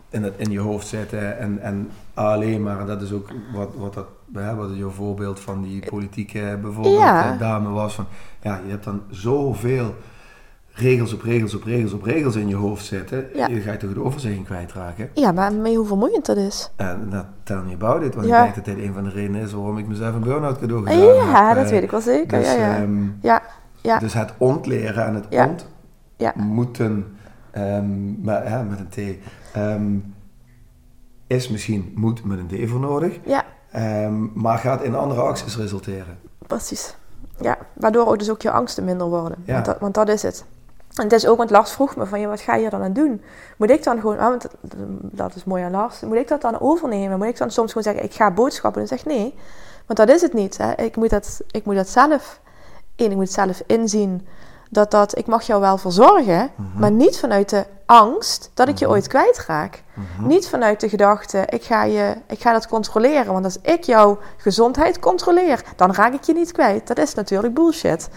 in 0.08 0.22
dat 0.22 0.32
in 0.36 0.50
je 0.50 0.60
hoofd 0.60 0.86
zitten 0.86 1.38
en, 1.38 1.58
en 1.60 1.90
alleen 2.14 2.62
maar, 2.62 2.80
en 2.80 2.86
dat 2.86 3.02
is 3.02 3.12
ook 3.12 3.28
wat, 3.52 3.68
wat 3.76 3.94
dat, 3.94 4.06
hè, 4.34 4.54
wat 4.54 4.68
jouw 4.74 4.90
voorbeeld 4.90 5.40
van 5.40 5.62
die 5.62 5.86
politieke 5.90 6.58
bijvoorbeeld 6.62 6.94
Ja. 6.98 7.32
eh, 7.32 7.38
dame 7.38 7.68
was. 7.68 7.94
Van, 7.94 8.06
ja, 8.42 8.60
je 8.64 8.70
hebt 8.70 8.84
dan 8.84 9.02
zoveel 9.10 9.94
regels 10.76 11.12
op 11.12 11.22
regels 11.22 11.54
op 11.54 11.62
regels 11.62 11.92
op 11.92 12.02
regels 12.02 12.36
in 12.36 12.48
je 12.48 12.54
hoofd 12.54 12.84
zitten. 12.84 13.26
Ja. 13.34 13.46
Je 13.46 13.60
gaat 13.60 13.80
toch 13.80 13.88
het 13.88 13.98
overzicht 13.98 14.42
kwijtraken. 14.44 15.08
Ja, 15.14 15.32
maar 15.32 15.52
mee 15.52 15.76
hoe 15.76 15.86
vermoeiend 15.86 16.26
dat 16.26 16.36
is. 16.36 16.70
En 16.76 17.06
dat 17.10 17.24
tell 17.42 17.56
me 17.66 17.72
about 17.74 18.02
it, 18.02 18.14
want 18.14 18.26
Ja. 18.26 18.38
ik 18.38 18.42
denk 18.54 18.66
dat 18.66 18.74
dit 18.76 18.84
een 18.84 18.92
van 18.94 19.04
de 19.04 19.10
redenen 19.10 19.40
is 19.42 19.52
waarom 19.52 19.78
ik 19.78 19.86
mezelf 19.86 20.14
een 20.14 20.20
burn-out 20.20 20.58
cadeau 20.58 20.86
gedaan 20.86 21.04
Ja, 21.04 21.46
heb. 21.46 21.56
dat 21.56 21.64
Eh, 21.64 21.70
weet 21.70 21.82
ik 21.82 21.90
wel 21.90 22.00
zeker. 22.00 22.38
Dus, 22.38 22.46
ja, 22.52 22.58
ja. 22.58 22.76
ehm, 22.76 23.02
ja, 23.20 23.42
ja, 23.80 23.98
dus 23.98 24.12
het 24.14 24.32
ontleren 24.38 25.04
en 25.06 25.14
het 25.14 25.26
Ja. 25.28 25.46
ont 25.46 25.66
ja. 26.16 26.32
moeten, 26.36 27.16
ehm, 27.50 28.22
maar, 28.22 28.48
ja, 28.48 28.62
met 28.62 28.78
een 28.78 28.88
T, 28.88 29.18
ehm, 29.52 29.92
is 31.26 31.48
misschien 31.48 31.92
moet 31.94 32.24
met 32.24 32.38
een 32.38 32.66
D 32.66 32.70
voor 32.70 32.80
nodig, 32.80 33.18
ja, 33.24 33.44
maar 34.34 34.58
gaat 34.58 34.82
in 34.82 34.94
andere 34.94 35.20
acties 35.20 35.56
resulteren. 35.56 36.18
precies. 36.46 36.96
Ja, 37.40 37.58
waardoor 37.72 38.06
ook 38.06 38.18
dus 38.18 38.30
ook 38.30 38.42
je 38.42 38.50
angsten 38.50 38.84
minder 38.84 39.06
worden. 39.08 39.38
Ja. 39.44 39.52
Want, 39.52 39.64
dat, 39.64 39.78
want 39.78 39.94
dat 39.94 40.08
is 40.08 40.22
het. 40.22 40.44
En 40.94 41.02
het 41.02 41.12
is 41.12 41.26
ook, 41.26 41.36
want 41.36 41.50
Lars 41.50 41.70
vroeg 41.70 41.96
me 41.96 42.06
van, 42.06 42.20
ja, 42.20 42.28
wat 42.28 42.40
ga 42.40 42.54
je 42.54 42.70
dan 42.70 42.82
aan 42.82 42.92
doen? 42.92 43.22
Moet 43.56 43.70
ik 43.70 43.84
dan 43.84 44.00
gewoon, 44.00 44.18
ah, 44.18 44.28
want 44.28 44.46
dat, 45.00 45.34
is 45.34 45.44
mooi 45.44 45.62
aan 45.62 45.70
Lars, 45.70 46.00
moet 46.00 46.16
ik 46.16 46.28
dat 46.28 46.40
dan 46.40 46.60
overnemen? 46.60 47.18
Moet 47.18 47.26
ik 47.26 47.38
dan 47.38 47.50
soms 47.50 47.68
gewoon 47.68 47.82
zeggen, 47.82 48.04
ik 48.04 48.14
ga 48.14 48.30
boodschappen? 48.30 48.82
En 48.82 48.88
dan 48.88 48.98
zeg 48.98 49.06
ik, 49.06 49.18
nee, 49.18 49.34
want 49.86 49.98
dat 49.98 50.08
is 50.08 50.22
het 50.22 50.32
niet. 50.32 50.56
Hè. 50.58 50.72
Ik, 50.72 50.96
moet 50.96 51.10
dat, 51.10 51.40
ik 51.50 51.64
moet 51.64 51.74
dat 51.74 51.88
zelf, 51.88 52.40
één, 52.96 53.10
ik 53.10 53.16
moet 53.16 53.30
zelf 53.30 53.62
inzien 53.66 54.26
dat 54.70 54.90
dat, 54.90 55.18
ik 55.18 55.26
mag 55.26 55.42
jou 55.42 55.60
wel 55.60 55.76
verzorgen, 55.78 56.50
Mhm. 56.56 56.80
maar 56.80 56.90
niet 56.90 57.18
vanuit 57.18 57.48
de 57.48 57.66
angst 57.86 58.50
dat 58.54 58.68
ik 58.68 58.78
je 58.78 58.88
ooit 58.88 59.06
kwijtraak. 59.06 59.82
Mhm. 59.94 60.26
Niet 60.26 60.48
vanuit 60.48 60.80
de 60.80 60.88
gedachte, 60.88 61.44
ik 61.48 61.62
ga, 61.64 61.84
je, 61.84 62.14
ik 62.26 62.40
ga 62.40 62.52
dat 62.52 62.68
controleren. 62.68 63.32
Want 63.32 63.44
als 63.44 63.58
ik 63.62 63.82
jouw 63.82 64.18
gezondheid 64.36 64.98
controleer, 64.98 65.62
dan 65.76 65.94
raak 65.94 66.12
ik 66.12 66.22
je 66.22 66.32
niet 66.32 66.52
kwijt. 66.52 66.86
Dat 66.86 66.98
is 66.98 67.14
natuurlijk 67.14 67.54
bullshit. 67.54 68.08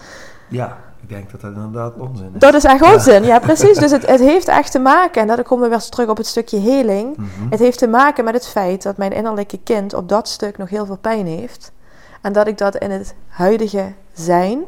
Ja, 0.48 0.76
ik 1.02 1.08
denk 1.08 1.30
dat 1.30 1.40
dat 1.40 1.54
inderdaad 1.54 1.94
onzin 1.96 2.30
is. 2.34 2.40
Dat 2.40 2.54
is 2.54 2.64
echt 2.64 2.82
onzin. 2.82 3.24
Ja, 3.24 3.38
precies. 3.38 3.78
Dus 3.82 3.90
het, 3.90 4.06
het 4.06 4.20
heeft 4.20 4.48
echt 4.48 4.72
te 4.72 4.78
maken, 4.78 5.20
en 5.20 5.26
dan 5.26 5.42
komen 5.42 5.64
we 5.64 5.76
weer 5.76 5.88
terug 5.88 6.08
op 6.08 6.16
het 6.16 6.26
stukje 6.26 6.58
heling. 6.58 7.16
Mhm. 7.16 7.50
Het 7.50 7.58
heeft 7.58 7.78
te 7.78 7.86
maken 7.88 8.24
met 8.24 8.34
het 8.34 8.46
feit 8.48 8.82
dat 8.82 8.96
mijn 8.96 9.12
innerlijke 9.12 9.58
kind 9.64 9.94
op 9.94 10.08
dat 10.08 10.28
stuk 10.28 10.58
nog 10.58 10.68
heel 10.68 10.86
veel 10.86 10.98
pijn 10.98 11.26
heeft. 11.26 11.72
En 12.20 12.32
dat 12.32 12.46
ik 12.46 12.58
dat 12.58 12.76
in 12.76 12.90
het 12.90 13.14
huidige 13.28 13.92
zijn, 14.12 14.62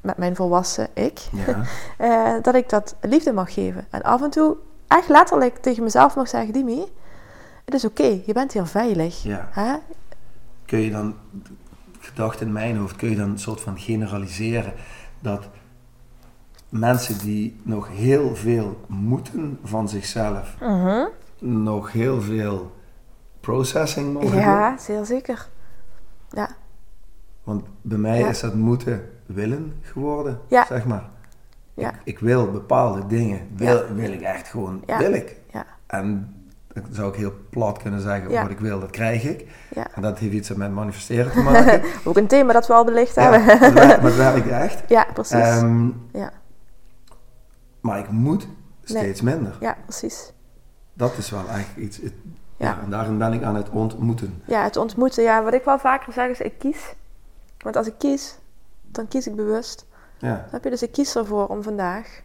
met 0.00 0.16
mijn 0.16 0.36
volwassen 0.36 0.88
ik, 0.94 1.20
Ja, 1.32 1.62
eh, 2.36 2.42
dat 2.42 2.54
ik 2.54 2.68
dat 2.68 2.94
liefde 3.00 3.32
mag 3.32 3.54
geven. 3.54 3.86
En 3.90 4.02
af 4.02 4.22
en 4.22 4.30
toe 4.30 4.56
echt 4.88 5.08
letterlijk 5.08 5.56
tegen 5.56 5.82
mezelf 5.82 6.16
mag 6.16 6.28
zeggen, 6.28 6.52
Dimi, 6.52 6.84
het 7.64 7.74
is 7.74 7.84
oké, 7.84 8.20
je 8.26 8.32
bent 8.32 8.52
hier 8.52 8.66
veilig. 8.66 9.22
ja. 9.22 9.80
Kun 10.64 10.78
je 10.78 10.90
dan, 10.90 11.14
gedacht 11.98 12.40
in 12.40 12.52
mijn 12.52 12.76
hoofd, 12.76 12.96
kun 12.96 13.10
je 13.10 13.16
dan 13.16 13.30
een 13.30 13.38
soort 13.38 13.60
van 13.60 13.78
generaliseren 13.78 14.72
dat 15.20 15.48
mensen 16.68 17.18
die 17.18 17.60
nog 17.62 17.88
heel 17.90 18.36
veel 18.36 18.80
moeten 18.86 19.58
van 19.64 19.88
zichzelf, 19.88 20.54
Mhm. 20.60 21.04
nog 21.38 21.92
heel 21.92 22.20
veel 22.22 22.72
processing 23.40 24.12
mogen 24.12 24.30
doen? 24.30 24.40
Ja, 24.40 24.78
zeer 24.78 25.04
zeker. 25.04 25.48
Ja, 26.30 26.48
Want 27.44 27.64
bij 27.82 27.98
mij 27.98 28.18
Ja. 28.18 28.28
is 28.28 28.40
dat 28.40 28.54
moeten 28.54 29.08
willen 29.26 29.74
geworden, 29.80 30.40
Ja. 30.48 30.66
zeg 30.66 30.84
maar. 30.84 31.04
Ja. 31.74 31.90
Ik, 31.90 31.94
ik 32.04 32.18
wil 32.18 32.50
bepaalde 32.50 33.06
dingen, 33.06 33.40
wil, 33.56 33.82
wil 33.94 34.12
ik 34.12 34.20
echt 34.20 34.48
gewoon, 34.48 34.82
Ja. 34.86 34.98
wil 34.98 35.12
ik. 35.12 35.36
ja, 35.52 35.64
En 35.86 36.34
dat 36.72 36.84
zou 36.90 37.08
ik 37.08 37.14
heel 37.18 37.32
plat 37.50 37.78
kunnen 37.82 38.00
zeggen, 38.00 38.30
Ja. 38.30 38.42
wat 38.42 38.50
ik 38.50 38.58
wil, 38.58 38.80
dat 38.80 38.90
krijg 38.90 39.24
ik. 39.24 39.46
ja. 39.74 39.86
En 39.94 40.02
dat 40.02 40.18
heeft 40.18 40.32
iets 40.34 40.52
met 40.54 40.72
manifesteren 40.72 41.32
te 41.32 41.40
maken. 41.42 41.82
Ook 42.04 42.16
een 42.16 42.26
thema 42.26 42.52
dat 42.52 42.66
we 42.66 42.72
al 42.72 42.84
belicht 42.84 43.14
ja, 43.14 43.22
hebben. 43.22 43.46
maar 43.46 43.74
werkt- 43.74 44.02
maar 44.02 44.10
het 44.10 44.16
werkt 44.16 44.48
echt. 44.48 44.82
Ja, 44.96 45.06
precies. 45.14 45.32
Ehm, 45.34 45.86
ja, 46.12 46.30
maar 47.88 47.98
ik 47.98 48.10
moet 48.10 48.48
steeds 48.84 49.20
minder. 49.20 49.56
ja, 49.60 49.76
precies. 49.84 50.32
Dat 50.94 51.16
is 51.16 51.30
wel 51.30 51.48
eigenlijk 51.48 51.86
iets. 51.88 51.96
het- 51.96 52.12
ja. 52.56 52.66
Ja. 52.66 52.80
en 52.80 52.90
daarin 52.90 53.18
ben 53.18 53.32
ik 53.32 53.42
aan 53.42 53.54
het 53.54 53.68
ontmoeten. 53.70 54.42
Ja, 54.46 54.62
het 54.62 54.76
ontmoeten. 54.76 55.22
Ja, 55.22 55.42
wat 55.42 55.54
ik 55.54 55.64
wel 55.64 55.78
vaker 55.78 56.12
zeg 56.12 56.28
is, 56.28 56.40
ik 56.40 56.58
kies. 56.58 56.94
Want 57.58 57.76
als 57.76 57.86
ik 57.86 57.94
kies, 57.98 58.38
dan 58.90 59.08
kies 59.08 59.26
ik 59.26 59.36
bewust. 59.36 59.86
Ja, 60.18 60.44
Snap 60.48 60.64
je? 60.64 60.70
Dus 60.70 60.82
ik 60.82 60.92
kies 60.92 61.16
ervoor 61.16 61.46
om 61.46 61.62
vandaag 61.62 62.22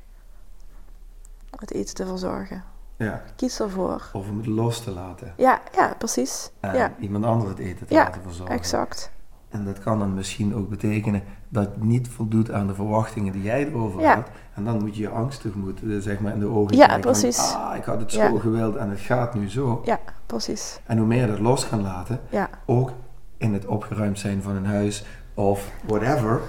het 1.60 1.72
eten 1.74 1.96
te 1.96 2.06
verzorgen. 2.06 2.64
ja. 2.98 3.14
Ik 3.14 3.34
kies 3.36 3.60
ervoor. 3.60 4.10
Of 4.14 4.30
om 4.30 4.38
het 4.38 4.46
los 4.46 4.84
te 4.84 4.92
laten. 4.92 5.34
Ja, 5.38 5.62
ja, 5.76 5.96
precies. 5.98 6.52
En 6.60 6.76
ja, 6.76 6.94
iemand 7.00 7.26
anders 7.26 7.50
het 7.50 7.60
eten 7.60 7.88
te 7.88 7.94
Ja, 7.94 8.04
laten 8.04 8.22
verzorgen. 8.22 8.56
exact. 8.56 9.12
En 9.50 9.66
dat 9.66 9.80
kan 9.80 10.00
dan 10.00 10.14
misschien 10.14 10.56
ook 10.56 10.70
betekenen 10.70 11.24
dat 11.54 11.78
niet 11.78 12.08
voldoet 12.08 12.52
aan 12.52 12.68
de 12.68 12.74
verwachtingen 12.74 13.34
die 13.34 13.42
jij 13.42 13.68
erover 13.68 14.02
Ja. 14.02 14.16
had. 14.16 14.28
En 14.54 14.64
dan 14.64 14.80
moet 14.80 14.96
je 14.96 15.02
je 15.02 15.10
angst 15.10 15.42
tegemoet, 15.42 15.80
eh, 15.84 15.90
zeg 16.00 16.20
maar, 16.20 16.34
in 16.34 16.40
de 16.40 16.46
ogen 16.48 16.76
Ja, 16.78 16.86
kijken. 16.86 17.04
van, 17.04 17.12
precies. 17.12 17.54
ah, 17.54 17.76
ik 17.76 17.84
had 17.84 18.00
het 18.00 18.12
Ja. 18.14 18.30
zo 18.30 18.38
gewild 18.38 18.76
en 18.76 18.90
het 18.90 19.00
gaat 19.00 19.34
nu 19.34 19.50
zo. 19.50 19.82
Ja, 19.86 20.00
precies. 20.26 20.80
En 20.86 20.98
hoe 20.98 21.08
meer 21.08 21.22
je 21.22 21.28
dat 21.28 21.40
los 21.40 21.70
kan 21.70 21.82
laten, 21.82 22.20
Ja, 22.30 22.50
ook 22.66 22.92
in 23.38 23.54
het 23.54 23.66
opgeruimd 23.66 24.20
zijn 24.20 24.42
van 24.42 24.56
een 24.56 24.66
huis 24.66 25.06
of 25.34 25.72
whatever, 25.86 26.42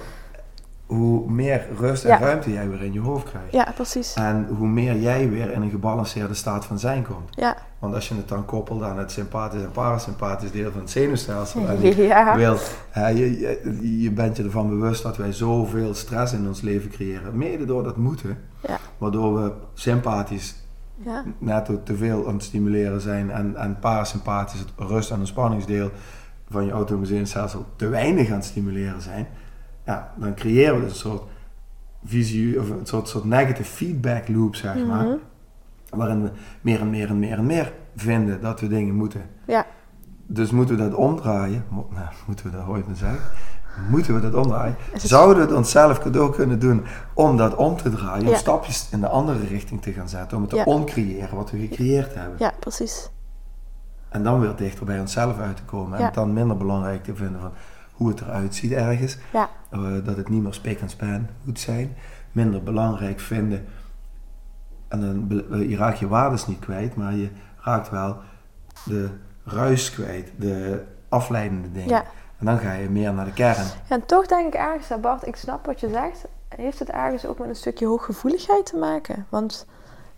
hoe 0.85 1.29
meer 1.31 1.67
rust 1.77 2.03
en 2.03 2.09
Ja. 2.09 2.17
ruimte 2.19 2.51
jij 2.51 2.69
weer 2.69 2.81
in 2.83 2.93
je 2.93 2.99
hoofd 2.99 3.29
krijgt. 3.29 3.51
Ja, 3.51 3.67
precies. 3.75 4.13
En 4.13 4.47
hoe 4.57 4.67
meer 4.67 4.99
jij 4.99 5.29
weer 5.29 5.51
in 5.51 5.61
een 5.61 5.69
gebalanceerde 5.69 6.33
staat 6.33 6.65
van 6.65 6.79
zijn 6.79 7.03
komt. 7.07 7.29
Ja. 7.35 7.55
Want 7.85 7.97
als 7.97 8.07
je 8.07 8.15
het 8.15 8.27
dan 8.27 8.45
koppelt 8.45 8.81
aan 8.83 8.97
het 8.97 9.11
sympathisch 9.11 9.61
en 9.61 9.71
parasympathisch 9.71 10.51
deel 10.51 10.71
van 10.71 10.81
het 10.81 10.89
zenuwstelsel. 10.89 11.67
En 11.67 11.81
je, 11.85 11.95
Ja. 12.03 12.35
wil, 12.35 12.57
hè, 12.89 13.07
je, 13.07 13.39
je, 13.39 14.01
je 14.01 14.11
bent 14.11 14.37
je 14.37 14.43
ervan 14.43 14.69
bewust 14.69 15.03
dat 15.03 15.17
wij 15.17 15.33
zoveel 15.33 15.93
stress 15.93 16.33
in 16.33 16.47
ons 16.47 16.61
leven 16.61 16.89
creëren. 16.89 17.37
Mede 17.37 17.65
door 17.65 17.83
dat 17.83 17.97
moeten. 17.97 18.37
Ja. 18.67 18.77
Waardoor 18.97 19.43
we 19.43 19.51
sympathisch 19.73 20.55
Ja. 21.03 21.23
net 21.37 21.69
te 21.83 21.95
veel 21.95 22.27
aan 22.27 22.33
het 22.33 22.43
stimuleren 22.43 23.01
zijn. 23.01 23.31
En, 23.31 23.55
en 23.55 23.79
parasympathisch, 23.79 24.59
het 24.59 24.69
rust- 24.77 25.11
en 25.11 25.19
ontspanningsdeel 25.19 25.89
van 26.49 26.65
je 26.65 26.99
zenuwstelsel, 27.01 27.65
te 27.75 27.87
weinig 27.87 28.27
aan 28.29 28.35
het 28.35 28.45
stimuleren 28.45 29.01
zijn. 29.01 29.27
Ja, 29.85 30.13
dan 30.17 30.35
creëren 30.35 30.75
we 30.75 30.81
dus 30.81 30.91
een 30.91 31.09
soort 31.11 31.23
visie, 32.05 32.59
of 32.59 32.69
een 32.69 32.85
soort, 32.85 33.07
soort 33.07 33.23
negative 33.23 33.69
feedback 33.69 34.27
loop, 34.27 34.55
zeg 34.55 34.85
maar. 34.85 35.03
Mhm. 35.05 35.15
Waarin 35.95 36.23
we 36.23 36.29
meer 36.61 36.79
en 36.79 36.89
meer 36.89 37.09
en 37.09 37.19
meer 37.19 37.37
en 37.37 37.45
meer 37.45 37.73
vinden 37.95 38.41
dat 38.41 38.59
we 38.59 38.67
dingen 38.67 38.95
moeten. 38.95 39.21
Ja. 39.47 39.65
Dus 40.27 40.51
moeten 40.51 40.75
we 40.77 40.81
dat 40.83 40.93
omdraaien? 40.93 41.63
Nou, 41.69 41.85
moeten 42.27 42.45
we 42.51 42.57
dat 42.57 42.67
ooit 42.67 42.87
maar 42.87 42.95
zeggen? 42.95 43.19
Moeten 43.89 44.13
we 44.13 44.19
dat 44.21 44.33
omdraaien? 44.33 44.75
Het- 44.91 45.01
Zouden 45.01 45.35
we 45.35 45.41
het 45.41 45.53
onszelf 45.57 45.99
cadeau 45.99 46.31
kunnen 46.31 46.59
doen 46.59 46.83
om 47.13 47.37
dat 47.37 47.55
om 47.55 47.77
te 47.77 47.89
draaien? 47.89 48.27
Om 48.27 48.35
stapjes 48.35 48.87
in 48.91 48.99
de 48.99 49.07
andere 49.07 49.45
richting 49.45 49.81
te 49.81 49.91
gaan 49.93 50.09
zetten. 50.09 50.35
Om 50.37 50.43
het 50.43 50.51
te 50.51 50.57
Ja. 50.57 50.63
oncreëren 50.63 51.35
wat 51.35 51.51
we 51.51 51.57
gecreëerd 51.59 52.13
hebben. 52.15 52.35
Ja, 52.39 52.51
precies. 52.59 53.09
En 54.09 54.23
dan 54.23 54.39
weer 54.39 54.55
dichter 54.55 54.85
bij 54.85 54.99
onszelf 54.99 55.39
uit 55.39 55.55
te 55.55 55.63
komen. 55.63 55.93
En 55.93 55.99
Ja. 55.99 56.05
het 56.05 56.13
dan 56.13 56.33
minder 56.33 56.57
belangrijk 56.57 57.03
te 57.03 57.15
vinden 57.15 57.41
van 57.41 57.51
hoe 57.91 58.07
het 58.09 58.21
eruit 58.21 58.55
ziet 58.55 58.71
ergens. 58.71 59.17
Ja. 59.33 59.49
Eh, 59.69 59.79
dat 60.03 60.17
het 60.17 60.29
niet 60.29 60.43
meer 60.43 60.53
spik 60.53 60.81
en 60.81 60.89
span 60.89 61.27
moet 61.43 61.59
zijn. 61.59 61.95
Minder 62.31 62.63
belangrijk 62.63 63.19
vinden. 63.19 63.65
En 65.01 65.27
dan, 65.29 65.43
eh, 65.51 65.69
je 65.69 65.77
raakt 65.77 65.99
je 65.99 66.07
waardes 66.07 66.47
niet 66.47 66.59
kwijt, 66.59 66.95
maar 66.95 67.13
je 67.13 67.29
raakt 67.61 67.89
wel 67.89 68.17
de 68.85 69.09
ruis 69.43 69.91
kwijt. 69.91 70.31
De 70.35 70.83
afleidende 71.09 71.71
dingen. 71.71 71.89
Ja. 71.89 72.03
En 72.39 72.45
dan 72.45 72.57
ga 72.57 72.71
je 72.71 72.89
meer 72.89 73.13
naar 73.13 73.25
de 73.25 73.33
kern. 73.33 73.63
Ja, 73.63 73.95
en 73.95 74.05
toch 74.05 74.25
denk 74.25 74.47
ik 74.47 74.53
ergens, 74.53 75.01
Bart, 75.01 75.27
ik 75.27 75.35
snap 75.35 75.65
wat 75.65 75.79
je 75.79 75.89
zegt. 75.89 76.25
Heeft 76.55 76.79
het 76.79 76.89
ergens 76.89 77.25
ook 77.25 77.39
met 77.39 77.49
een 77.49 77.55
stukje 77.55 77.85
hooggevoeligheid 77.85 78.65
te 78.65 78.77
maken? 78.77 79.25
Want 79.29 79.65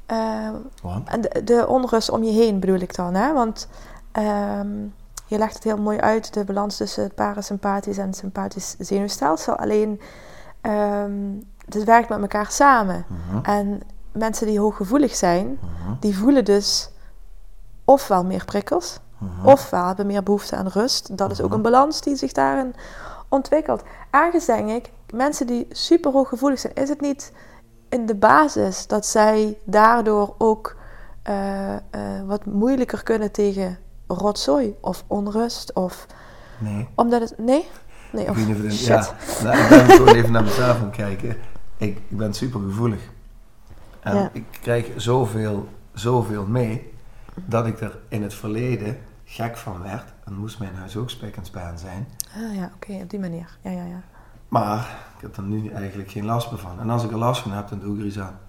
eh, 0.06 0.50
Want? 0.82 1.10
en 1.10 1.22
de, 1.22 1.42
de 1.44 1.68
onrust 1.68 2.10
om 2.10 2.24
je 2.24 2.32
heen 2.32 2.60
bedoel 2.60 2.80
ik 2.80 2.96
dan, 2.96 3.14
hè? 3.14 3.34
Want 3.34 3.70
ehm, 4.12 4.68
je 5.26 5.38
legt 5.38 5.54
het 5.54 5.64
heel 5.64 5.78
mooi 5.78 6.00
uit, 6.00 6.34
de 6.34 6.44
balans 6.44 6.78
tussen 6.78 7.04
het 7.04 7.16
parasympathisch 7.16 7.98
en 7.98 8.08
het 8.08 8.16
sympathisch 8.16 8.76
zenuwstelsel. 8.80 9.56
Alleen, 9.56 10.02
ehm 10.62 11.12
het 11.74 11.84
werkt 11.84 12.10
met 12.10 12.22
elkaar 12.22 12.52
samen. 12.52 13.06
Mhm, 13.08 13.46
En 13.46 13.82
mensen 14.18 14.48
die 14.48 14.60
hooggevoelig 14.60 15.16
zijn, 15.16 15.48
mhm, 15.62 15.94
die 16.00 16.18
voelen 16.18 16.46
dus 16.46 16.90
ofwel 17.86 18.24
meer 18.24 18.46
prikkels, 18.46 19.00
mhm. 19.18 19.48
ofwel 19.48 19.86
hebben 19.86 20.06
meer 20.08 20.24
behoefte 20.24 20.56
aan 20.56 20.68
rust. 20.68 21.18
Dat 21.18 21.32
is 21.32 21.40
ook 21.42 21.48
Mhm. 21.48 21.56
een 21.56 21.62
balans 21.62 22.02
die 22.02 22.16
zich 22.16 22.32
daarin 22.32 22.76
ontwikkelt. 23.30 23.84
Ergens 24.12 24.46
denk 24.46 24.70
ik, 24.70 24.92
mensen 25.14 25.48
die 25.48 25.68
super 25.72 26.12
hooggevoelig 26.12 26.60
zijn, 26.60 26.74
is 26.74 26.90
het 26.90 27.02
niet 27.02 27.32
in 27.90 28.06
de 28.06 28.16
basis 28.16 28.88
dat 28.88 29.06
zij 29.06 29.58
daardoor 29.64 30.36
ook 30.38 30.76
eh, 31.24 31.74
eh, 31.76 31.80
wat 32.26 32.46
moeilijker 32.46 33.04
kunnen 33.04 33.32
tegen 33.32 33.78
rotzooi 34.08 34.76
of 34.82 35.04
onrust? 35.08 35.74
Of 35.74 36.06
Nee. 36.60 36.88
omdat 36.96 37.22
het. 37.22 37.34
Nee? 37.38 37.68
Nee, 38.12 38.24
Ik 38.24 38.30
of 38.30 38.36
weet 38.36 38.48
niet 38.48 38.56
of 38.56 38.62
het- 38.62 38.74
shit. 38.74 38.88
ja, 38.88 39.14
nou, 39.44 39.58
ik 39.64 39.70
ben 39.70 39.86
gewoon 39.90 40.16
even 40.16 40.32
naar 40.32 40.44
mezelf 40.44 40.82
aan 40.82 40.92
kijken. 40.92 41.30
Ik, 41.30 41.38
ik 42.08 42.18
ben 42.18 42.34
super 42.34 42.60
gevoelig. 42.60 43.00
En 44.00 44.16
Ja. 44.16 44.30
ik 44.34 44.46
krijg 44.62 44.92
zoveel, 44.96 45.68
zoveel 45.94 46.46
mee 46.46 46.94
dat 47.46 47.66
ik 47.66 47.82
er 47.82 47.98
in 48.08 48.24
het 48.24 48.34
verleden 48.34 48.98
gek 49.26 49.58
van 49.58 49.82
werd. 49.84 50.04
En 50.26 50.34
moest 50.34 50.60
mijn 50.60 50.76
huis 50.76 50.98
ook 50.98 51.10
spek 51.10 51.36
en 51.36 51.78
zijn. 51.80 52.08
Ah, 52.36 52.56
ja, 52.56 52.72
oké, 52.76 52.94
op 53.04 53.10
die 53.10 53.20
manier. 53.20 53.58
Ja, 53.62 53.72
ja, 53.72 53.84
ja. 53.84 54.02
Maar 54.48 54.98
ik 55.16 55.22
heb 55.22 55.38
er 55.38 55.44
nu 55.44 55.70
eigenlijk 55.70 56.12
geen 56.12 56.26
last 56.26 56.52
meer 56.52 56.60
van. 56.60 56.80
En 56.80 56.90
als 56.90 57.04
ik 57.04 57.12
er 57.12 57.18
last 57.18 57.42
van 57.42 57.52
heb, 57.52 57.68
dan 57.68 57.80
doe 57.80 57.94
ik 57.94 58.00
er 58.00 58.06
iets 58.06 58.20
aan. 58.20 58.40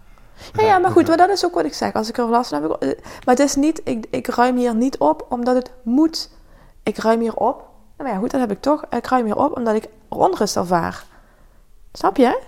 Ja, 0.53 0.63
ja, 0.63 0.79
maar 0.79 0.91
goed, 0.91 1.09
maar 1.09 1.17
dat 1.17 1.29
is 1.31 1.45
ook 1.45 1.55
wat 1.55 1.65
ik 1.65 1.75
zeg. 1.75 1.93
Als 1.93 2.09
ik 2.09 2.19
er 2.19 2.29
last 2.29 2.51
van 2.51 2.63
heb, 2.63 2.71
ik, 2.71 2.83
eh, 2.83 2.89
maar 3.25 3.35
het 3.35 3.39
is 3.39 3.55
niet, 3.55 3.81
ik, 3.85 4.07
ik 4.11 4.27
ruim 4.27 4.57
hier 4.57 4.75
niet 4.75 4.99
op 4.99 5.27
omdat 5.29 5.55
het 5.55 5.73
moet. 5.83 6.31
Ik 6.83 6.97
ruim 6.97 7.21
hier 7.21 7.35
op. 7.35 7.69
Nou 7.97 8.11
ja, 8.11 8.17
goed, 8.17 8.31
dat 8.31 8.41
heb 8.41 8.51
ik 8.51 8.61
toch. 8.61 8.85
Ik 8.91 9.07
ruim 9.07 9.25
hier 9.25 9.37
op 9.37 9.57
omdat 9.57 9.75
ik 9.75 9.89
onrust 10.09 10.57
ervaar. 10.57 11.05
Snap 11.93 12.17
je? 12.17 12.43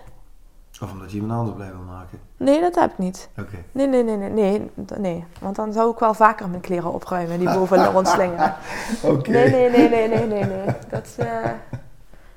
Of 0.83 0.93
omdat 0.93 1.11
je 1.11 1.17
iemand 1.17 1.39
anders 1.39 1.57
blij 1.57 1.69
wil 1.71 1.95
maken. 1.95 2.19
Nee, 2.37 2.61
dat 2.61 2.75
heb 2.75 2.91
ik 2.91 2.99
niet. 2.99 3.29
Oké. 3.39 3.57
Nee, 3.73 3.87
nee, 3.87 4.03
nee, 4.05 4.17
nee, 4.17 4.31
nee, 4.31 4.71
nee. 4.99 5.25
Want 5.41 5.57
dan 5.57 5.73
zou 5.73 5.91
ik 5.93 5.99
wel 5.99 6.15
vaker 6.15 6.49
mijn 6.49 6.61
kleren 6.61 6.93
opruimen 6.93 7.39
die 7.39 7.53
boven 7.53 7.85
rondslingeren. 7.93 8.55
Oké. 9.03 9.31
Nee, 9.31 9.51
nee, 9.51 9.71
nee, 9.71 9.89
nee, 9.89 10.09
nee, 10.09 10.27
nee, 10.27 10.45
nee. 10.45 10.65
Dat, 10.91 11.09
eh, 11.19 11.27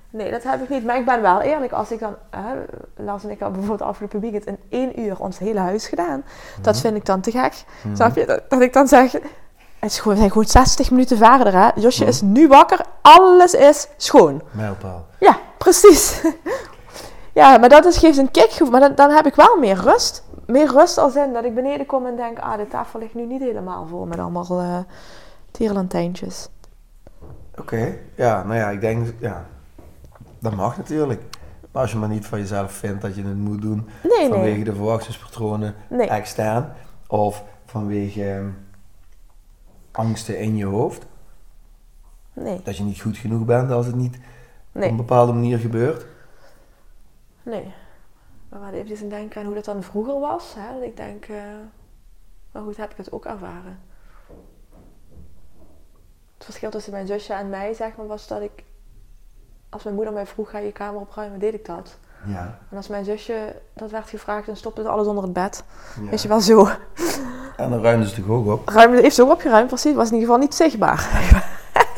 nee, 0.10 0.32
dat 0.32 0.44
heb 0.44 0.62
ik 0.62 0.70
niet. 0.70 0.86
Maar 0.86 0.98
ik 0.98 1.06
ben 1.06 1.22
wel 1.22 1.42
eerlijk. 1.42 1.72
Als 1.72 1.92
ik 1.92 2.00
dan... 2.00 2.16
hè, 2.30 2.54
Lars 2.96 3.24
en 3.24 3.30
ik 3.30 3.40
hebben 3.40 3.60
bijvoorbeeld 3.60 3.90
afgelopen 3.90 4.20
weekend 4.20 4.46
in 4.46 4.58
één 4.70 5.00
uur 5.00 5.20
ons 5.20 5.38
hele 5.40 5.60
huis 5.60 5.88
gedaan. 5.88 6.24
Dat 6.62 6.80
vind 6.80 6.96
ik 6.96 7.06
dan 7.06 7.22
te 7.22 7.32
gek. 7.32 7.64
Mhm. 7.84 7.96
Snap 7.96 8.16
je? 8.16 8.26
Dat, 8.26 8.42
dat 8.50 8.62
ik 8.62 8.74
dan 8.74 8.88
zeg... 8.88 9.12
Het 9.80 9.92
is 9.92 9.98
gewoon, 9.98 10.14
we 10.14 10.20
zijn 10.20 10.32
gewoon 10.32 10.48
60 10.48 10.92
minuten 10.92 11.18
verder, 11.18 11.54
hè. 11.54 11.70
Josje 11.76 12.02
Mhm. 12.02 12.10
is 12.10 12.22
nu 12.22 12.48
wakker. 12.48 12.80
Alles 13.02 13.54
is 13.54 13.88
schoon. 13.98 14.42
Mijlpaal. 14.52 15.06
Ja, 15.20 15.38
precies. 15.58 16.22
Ja, 17.34 17.58
maar 17.58 17.70
dat 17.70 17.86
is, 17.86 17.98
geeft 17.98 18.18
een 18.18 18.32
kick. 18.32 18.70
Maar 18.70 18.80
dan, 18.80 18.96
dan 18.96 19.10
heb 19.10 19.26
ik 19.26 19.36
wel 19.36 19.58
meer 19.60 19.78
rust. 19.78 20.24
Meer 20.46 20.72
rust 20.72 20.98
als 20.98 21.16
in 21.16 21.34
dat 21.34 21.46
ik 21.46 21.56
beneden 21.56 21.86
kom 21.86 22.06
en 22.06 22.16
denk... 22.16 22.40
Ah, 22.40 22.58
de 22.58 22.68
tafel 22.68 23.00
ligt 23.00 23.14
nu 23.14 23.26
niet 23.26 23.42
helemaal 23.42 23.86
vol 23.88 24.06
met 24.06 24.20
allemaal 24.20 24.86
tierenlantijntjes. 25.52 26.50
Oké. 27.60 27.98
Ja, 28.16 28.44
nou 28.44 28.56
ja, 28.56 28.70
ik 28.70 28.82
denk... 28.82 29.14
Ja, 29.20 29.46
dat 30.40 30.56
mag 30.56 30.78
natuurlijk. 30.78 31.22
Maar 31.72 31.82
als 31.82 31.92
je 31.92 31.98
maar 31.98 32.10
niet 32.10 32.26
van 32.26 32.40
jezelf 32.40 32.72
vindt 32.72 33.02
dat 33.02 33.16
je 33.16 33.24
het 33.24 33.38
moet 33.38 33.62
doen... 33.62 33.88
Nee, 34.04 34.30
vanwege 34.30 34.56
nee. 34.56 34.64
de 34.64 34.76
verwachtingspatronen 34.76 35.76
Nee. 35.90 36.08
extern 36.08 36.74
of 37.08 37.44
vanwege 37.66 38.30
ehm, 38.30 38.48
angsten 39.92 40.40
in 40.40 40.56
je 40.56 40.66
hoofd. 40.66 41.06
Nee, 42.34 42.62
Dat 42.64 42.78
je 42.78 42.84
niet 42.84 43.02
goed 43.02 43.18
genoeg 43.18 43.46
bent 43.46 43.72
als 43.72 43.86
het 43.86 43.96
niet 43.96 44.20
op 44.74 44.82
een 44.82 44.96
bepaalde 44.96 45.34
manier 45.34 45.58
gebeurt. 45.58 46.06
Nee. 47.44 47.74
Maar 48.50 48.60
we 48.60 48.66
hadden 48.66 48.84
even 48.84 49.04
een 49.04 49.10
denken 49.10 49.40
aan 49.40 49.46
hoe 49.46 49.56
dat 49.56 49.66
dan 49.66 49.84
vroeger 49.84 50.20
was. 50.20 50.54
Hè? 50.58 50.74
Dat 50.74 50.84
ik 50.84 50.98
denk... 50.98 51.26
eh, 51.26 51.36
maar 52.52 52.64
goed, 52.64 52.78
heb 52.78 52.92
ik 52.92 52.98
het 52.98 53.12
ook 53.12 53.26
ervaren. 53.26 53.80
Het 56.34 56.44
verschil 56.46 56.70
tussen 56.70 56.92
mijn 56.92 57.08
zusje 57.08 57.34
en 57.34 57.50
mij, 57.50 57.74
zeg 57.74 57.96
maar, 57.96 58.08
was 58.08 58.28
dat 58.28 58.42
ik... 58.42 58.64
Als 59.70 59.84
mijn 59.84 59.96
moeder 59.96 60.14
mij 60.14 60.26
vroeg, 60.26 60.50
ga 60.50 60.58
je 60.58 60.72
kamer 60.72 61.02
opruimen, 61.02 61.40
deed 61.40 61.54
ik 61.54 61.66
dat. 61.66 61.98
Ja. 62.26 62.60
En 62.70 62.78
als 62.78 62.88
mijn 62.88 63.06
zusje 63.06 63.56
dat 63.74 63.92
werd 63.92 64.10
gevraagd, 64.10 64.46
dan 64.46 64.56
stopte 64.56 64.82
het 64.82 64.90
alles 64.90 65.08
onder 65.08 65.24
het 65.24 65.34
bed. 65.34 65.64
ja. 66.04 66.10
Weet 66.10 66.22
je 66.22 66.28
wel, 66.28 66.40
zo. 66.42 66.68
En 67.58 67.70
dan 67.70 67.82
ruimden 67.82 68.08
ze 68.10 68.16
toch 68.16 68.30
ook 68.30 68.48
op. 68.48 68.68
Ruim, 68.70 68.94
heeft 68.94 69.16
ze 69.16 69.22
ook 69.24 69.32
opgeruimd, 69.32 69.68
precies. 69.68 69.94
Was 69.96 70.08
in 70.08 70.14
ieder 70.14 70.28
geval 70.28 70.44
niet 70.44 70.56
zichtbaar. 70.56 71.10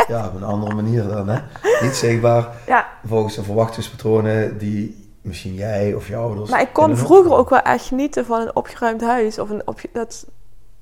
Ja, 0.08 0.28
op 0.28 0.36
een 0.36 0.44
andere 0.44 0.76
manier 0.76 1.08
dan, 1.08 1.28
hè. 1.28 1.40
Niet 1.82 1.96
zichtbaar 1.96 2.48
Ja, 2.68 2.88
volgens 3.06 3.36
de 3.36 3.44
verwachtingspatronen 3.44 4.58
die 4.58 5.05
misschien 5.26 5.54
jij 5.54 5.94
of 5.94 6.08
je 6.08 6.16
ouders... 6.16 6.50
maar 6.50 6.62
ik 6.62 6.74
kon 6.74 6.98
vroeger 6.98 7.34
ook 7.34 7.50
wel 7.50 7.62
echt 7.62 7.86
genieten 7.86 8.26
van 8.26 8.42
een 8.42 8.56
opgeruimd 8.56 9.02
huis. 9.02 9.40
Of 9.40 9.50
een 9.50 9.68
opge 9.68 9.90
dat, 9.94 10.28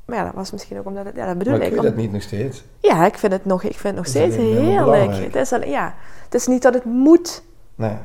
maar 0.06 0.18
ja, 0.18 0.24
dat 0.24 0.34
was 0.34 0.52
misschien 0.52 0.78
ook 0.80 0.86
omdat 0.86 1.06
het... 1.06 1.16
Ja, 1.16 1.26
dat 1.26 1.38
bedoel 1.38 1.54
Maar 1.54 1.62
ik. 1.66 1.72
je 1.72 1.78
Om- 1.78 1.84
dat 1.86 1.96
niet 1.96 2.12
nog 2.12 2.22
steeds? 2.22 2.64
Ja, 2.80 3.06
ik 3.06 3.18
vind 3.18 3.32
het 3.32 3.46
nog, 3.46 3.64
ik 3.64 3.72
vind 3.72 3.84
het 3.84 3.96
nog 3.96 4.08
steeds 4.08 4.36
heerlijk. 4.36 5.12
Het 5.12 5.36
is, 5.36 5.54
alleen, 5.54 5.70
ja, 5.70 5.96
het 6.24 6.34
is 6.34 6.48
niet 6.48 6.62
dat 6.62 6.74
het 6.74 6.86
moet. 6.86 7.44
Nee. 7.76 7.98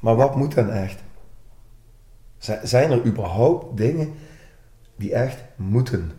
Maar 0.00 0.16
wat 0.16 0.36
moet 0.36 0.54
dan 0.54 0.70
echt? 0.70 1.02
Zijn 2.62 2.90
er 2.90 3.04
überhaupt 3.06 3.76
dingen 3.76 4.14
die 4.96 5.14
echt 5.14 5.38
moeten? 5.56 6.12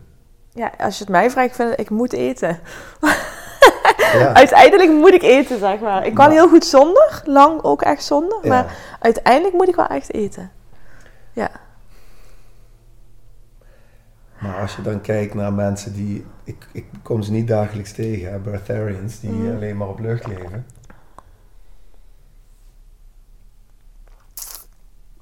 Ja, 0.52 0.72
als 0.78 0.98
je 0.98 1.04
het 1.04 1.12
mij 1.12 1.30
vraagt, 1.30 1.48
ik 1.48 1.54
vind 1.54 1.70
het, 1.70 1.80
ik 1.80 1.90
moet 1.90 2.12
eten. 2.12 2.58
Ja. 4.12 4.34
Uiteindelijk 4.34 4.90
moet 4.90 5.12
ik 5.14 5.22
eten, 5.22 5.58
zeg 5.58 5.80
maar. 5.80 6.06
Ik 6.06 6.14
kan 6.14 6.30
heel 6.30 6.48
goed 6.48 6.64
zonder, 6.64 7.22
lang 7.24 7.62
ook 7.62 7.82
echt 7.82 8.04
zonder. 8.04 8.38
Ja. 8.42 8.48
Maar 8.48 8.76
uiteindelijk 9.00 9.54
moet 9.54 9.68
ik 9.68 9.74
wel 9.76 9.86
echt 9.86 10.12
eten. 10.14 10.50
Ja. 11.32 11.50
Maar 14.38 14.60
als 14.60 14.76
je 14.76 14.82
dan 14.82 15.00
kijkt 15.00 15.34
naar 15.34 15.52
mensen 15.52 15.92
die... 15.92 16.26
Ik, 16.44 16.66
ik 16.72 16.84
kom 17.02 17.22
ze 17.22 17.32
niet 17.32 17.48
dagelijks 17.48 17.92
tegen, 17.92 18.32
hè, 18.32 18.38
Breatharians, 18.38 19.20
die 19.20 19.30
Mhm. 19.30 19.54
alleen 19.56 19.76
maar 19.76 19.88
op 19.88 19.98
lucht 19.98 20.26
leven. 20.26 20.66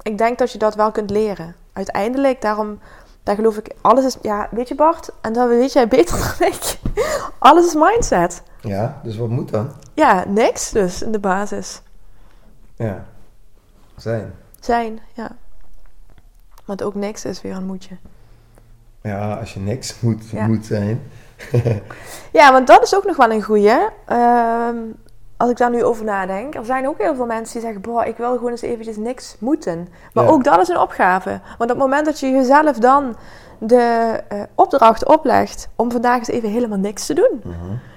Ik 0.03 0.19
denk 0.19 0.39
dat 0.39 0.53
je 0.53 0.59
dat 0.59 0.75
wel 0.75 0.91
kunt 0.91 1.11
leren. 1.11 1.55
Uiteindelijk, 1.73 2.41
daarom, 2.41 2.79
daar 3.23 3.35
geloof 3.35 3.57
ik, 3.57 3.75
alles 3.81 4.05
is, 4.05 4.17
ja, 4.23 4.49
weet 4.51 4.69
je 4.69 4.75
Bart, 4.75 5.11
en 5.21 5.33
dat 5.33 5.49
weet 5.49 5.73
jij 5.73 5.89
beter 5.89 6.19
dan 6.39 6.49
ik. 6.49 6.79
Alles 7.39 7.67
is 7.67 7.75
mindset. 7.75 8.43
Ja, 8.67 9.01
dus 9.03 9.17
wat 9.17 9.29
moet 9.29 9.51
dan? 9.51 9.71
Ja, 9.95 10.25
niks 10.29 10.71
dus 10.71 11.03
in 11.03 11.13
de 11.13 11.19
basis. 11.19 11.83
Ja, 12.77 13.05
zijn. 13.97 14.33
Zijn, 14.61 14.99
ja. 15.15 15.31
Want 16.65 16.83
ook 16.83 16.95
niks 16.95 17.25
is 17.25 17.43
weer 17.43 17.57
een 17.57 17.67
moetje. 17.67 17.97
Ja, 19.03 19.35
als 19.35 19.55
je 19.55 19.61
niks 19.61 20.01
moet, 20.01 20.29
Ja. 20.31 20.47
moet 20.47 20.67
zijn. 20.67 21.03
Ja, 22.33 22.53
want 22.53 22.67
dat 22.67 22.83
is 22.83 22.95
ook 22.97 23.05
nog 23.05 23.17
wel 23.17 23.31
een 23.31 23.43
goeie. 23.43 23.79
Ehm, 24.07 24.77
als 25.37 25.51
ik 25.51 25.57
daar 25.57 25.71
nu 25.71 25.85
over 25.85 26.05
nadenk. 26.05 26.55
Er 26.55 26.65
zijn 26.65 26.89
ook 26.89 26.99
heel 26.99 27.15
veel 27.15 27.27
mensen 27.27 27.53
die 27.53 27.63
zeggen... 27.63 27.81
Boah, 27.81 28.07
ik 28.07 28.17
wil 28.17 28.35
gewoon 28.37 28.51
eens 28.51 28.63
eventjes 28.63 28.97
niks 28.97 29.37
moeten. 29.39 29.89
Maar 30.13 30.25
Ja. 30.25 30.31
ook 30.31 30.45
dat 30.45 30.61
is 30.61 30.69
een 30.69 30.79
opgave. 30.79 31.31
Want 31.31 31.61
op 31.61 31.69
het 31.69 31.79
moment 31.79 32.05
dat 32.07 32.21
je 32.21 32.31
jezelf 32.31 32.79
dan 32.79 33.17
de 33.59 34.21
eh, 34.29 34.43
opdracht 34.55 35.07
oplegt... 35.07 35.69
om 35.77 35.91
vandaag 35.93 36.19
eens 36.19 36.29
even 36.29 36.49
helemaal 36.51 36.79
niks 36.79 37.07
te 37.07 37.15
doen... 37.15 37.41
Mhm. 37.45 37.55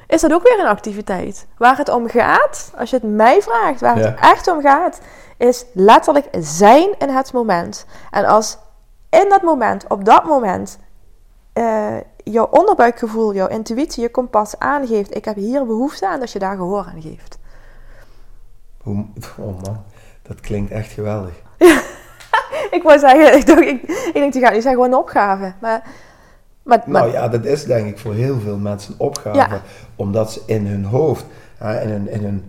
Is 0.10 0.22
dat 0.22 0.34
ook 0.34 0.44
weer 0.44 0.60
een 0.60 0.66
activiteit. 0.66 1.48
Waar 1.58 1.78
het 1.78 1.90
om 1.90 2.10
gaat, 2.10 2.72
als 2.78 2.90
je 2.90 2.96
het 2.96 3.16
mij 3.16 3.42
vraagt... 3.42 3.82
waar 3.82 3.98
Ja. 3.98 4.06
het 4.06 4.20
echt 4.20 4.48
om 4.48 4.62
gaat... 4.62 5.00
is 5.38 5.66
letterlijk 5.74 6.28
zijn 6.40 6.90
in 6.98 7.10
het 7.10 7.34
moment. 7.34 7.86
En 8.12 8.26
als 8.26 8.58
in 9.10 9.30
dat 9.30 9.42
moment, 9.42 9.86
op 9.88 10.06
dat 10.06 10.24
moment... 10.24 10.80
eh, 11.54 11.98
jouw 12.24 12.48
onderbuikgevoel, 12.52 13.34
jouw 13.34 13.48
intuïtie, 13.48 14.04
je 14.04 14.12
kompas 14.12 14.60
aangeeft... 14.60 15.16
ik 15.16 15.26
heb 15.26 15.36
hier 15.36 15.66
behoefte 15.66 16.08
aan, 16.08 16.20
dat 16.20 16.32
je 16.32 16.40
daar 16.40 16.56
gehoor 16.56 16.86
aan 16.94 17.02
geeft. 17.02 17.38
Oh 19.38 19.62
man, 19.64 19.84
dat 20.22 20.40
klinkt 20.40 20.72
echt 20.72 20.92
geweldig. 20.92 21.34
Ik 22.72 22.84
wou 22.84 23.00
zeggen, 23.00 23.34
ik, 23.38 23.46
dacht, 23.46 23.60
ik, 23.60 23.82
ik 23.88 24.14
denk, 24.14 24.34
die 24.34 24.42
gaat 24.42 24.54
niet 24.54 24.64
zeggen, 24.64 24.82
gewoon 24.82 24.92
een 24.92 25.06
opgave. 25.06 25.54
Maar, 25.62 25.82
maar, 26.70 26.84
maar 26.86 27.02
Nou 27.02 27.14
ja, 27.14 27.28
dat 27.28 27.46
is 27.46 27.66
denk 27.66 27.88
ik 27.88 27.98
voor 27.98 28.14
heel 28.14 28.40
veel 28.40 28.58
mensen 28.58 28.94
een 28.94 29.00
opgave. 29.00 29.38
Ja. 29.38 29.62
Omdat 29.96 30.32
ze 30.32 30.42
in 30.46 30.68
hun 30.68 30.84
hoofd, 30.86 31.26
hè, 31.58 31.82
in 31.82 31.90
hun, 31.90 32.10
in 32.10 32.24
hun 32.24 32.44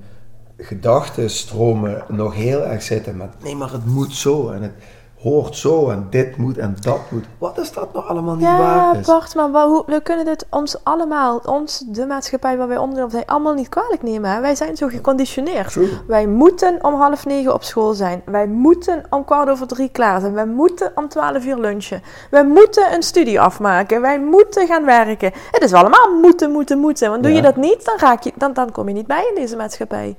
gedachtenstromen 0.59 2.03
nog 2.09 2.35
heel 2.35 2.65
erg 2.65 2.83
zitten 2.83 3.17
met... 3.17 3.29
Nee, 3.43 3.57
maar 3.57 3.73
het 3.73 3.87
moet 3.87 4.15
zo 4.15 4.51
en 4.51 4.63
het 4.63 4.73
hoort 5.23 5.57
zo 5.57 5.91
en 5.91 6.07
dit 6.11 6.37
moet 6.37 6.59
en 6.59 6.77
dat 6.81 7.01
moet. 7.11 7.25
Wat 7.39 7.59
is 7.59 7.73
dat 7.73 7.93
nou 7.93 8.07
allemaal 8.07 8.35
niet 8.35 8.45
Ja, 8.45 8.59
waar 8.59 8.97
is? 8.97 9.07
Bart, 9.07 9.35
maar 9.35 9.65
hoe- 9.65 9.83
we 9.87 10.01
kunnen 10.03 10.25
dit 10.25 10.47
ons 10.51 10.85
allemaal, 10.85 11.41
ons, 11.47 11.85
de 11.87 12.07
maatschappij 12.07 12.57
waar 12.57 12.69
wij 12.69 12.77
van 12.77 13.11
zijn, 13.11 13.27
allemaal 13.27 13.55
niet 13.55 13.69
kwalijk 13.69 14.03
nemen. 14.03 14.31
Hè? 14.31 14.41
Wij 14.41 14.55
zijn 14.55 14.77
zo 14.77 14.87
geconditioneerd. 14.89 15.73
True. 15.73 15.89
Wij 16.07 16.27
moeten 16.27 16.79
om 16.85 16.95
half 16.95 17.27
negen 17.27 17.55
op 17.55 17.63
school 17.63 17.93
zijn. 17.95 18.23
Wij 18.25 18.47
moeten 18.47 19.05
om 19.11 19.25
kwart 19.25 19.49
over 19.51 19.67
drie 19.67 19.89
klaar 19.89 20.21
zijn. 20.21 20.35
Wij 20.35 20.47
moeten 20.47 20.93
om 20.95 21.09
twaalf 21.09 21.45
uur 21.45 21.57
lunchen. 21.59 22.03
Wij 22.31 22.45
moeten 22.47 22.93
een 22.95 23.03
studie 23.03 23.41
afmaken. 23.41 24.01
Wij 24.01 24.21
moeten 24.21 24.67
gaan 24.67 24.85
werken. 24.85 25.33
Het 25.51 25.63
is 25.63 25.73
allemaal 25.73 26.15
moeten, 26.23 26.51
moeten, 26.51 26.79
moeten. 26.79 27.11
Want 27.11 27.23
doe 27.23 27.31
Ja. 27.31 27.37
je 27.37 27.43
dat 27.43 27.57
niet, 27.57 27.85
dan, 27.85 27.95
raak 27.99 28.23
je, 28.23 28.33
dan, 28.35 28.53
dan 28.53 28.73
kom 28.73 28.89
je 28.89 28.95
niet 28.95 29.07
bij 29.07 29.25
in 29.35 29.41
deze 29.41 29.57
maatschappij. 29.57 30.17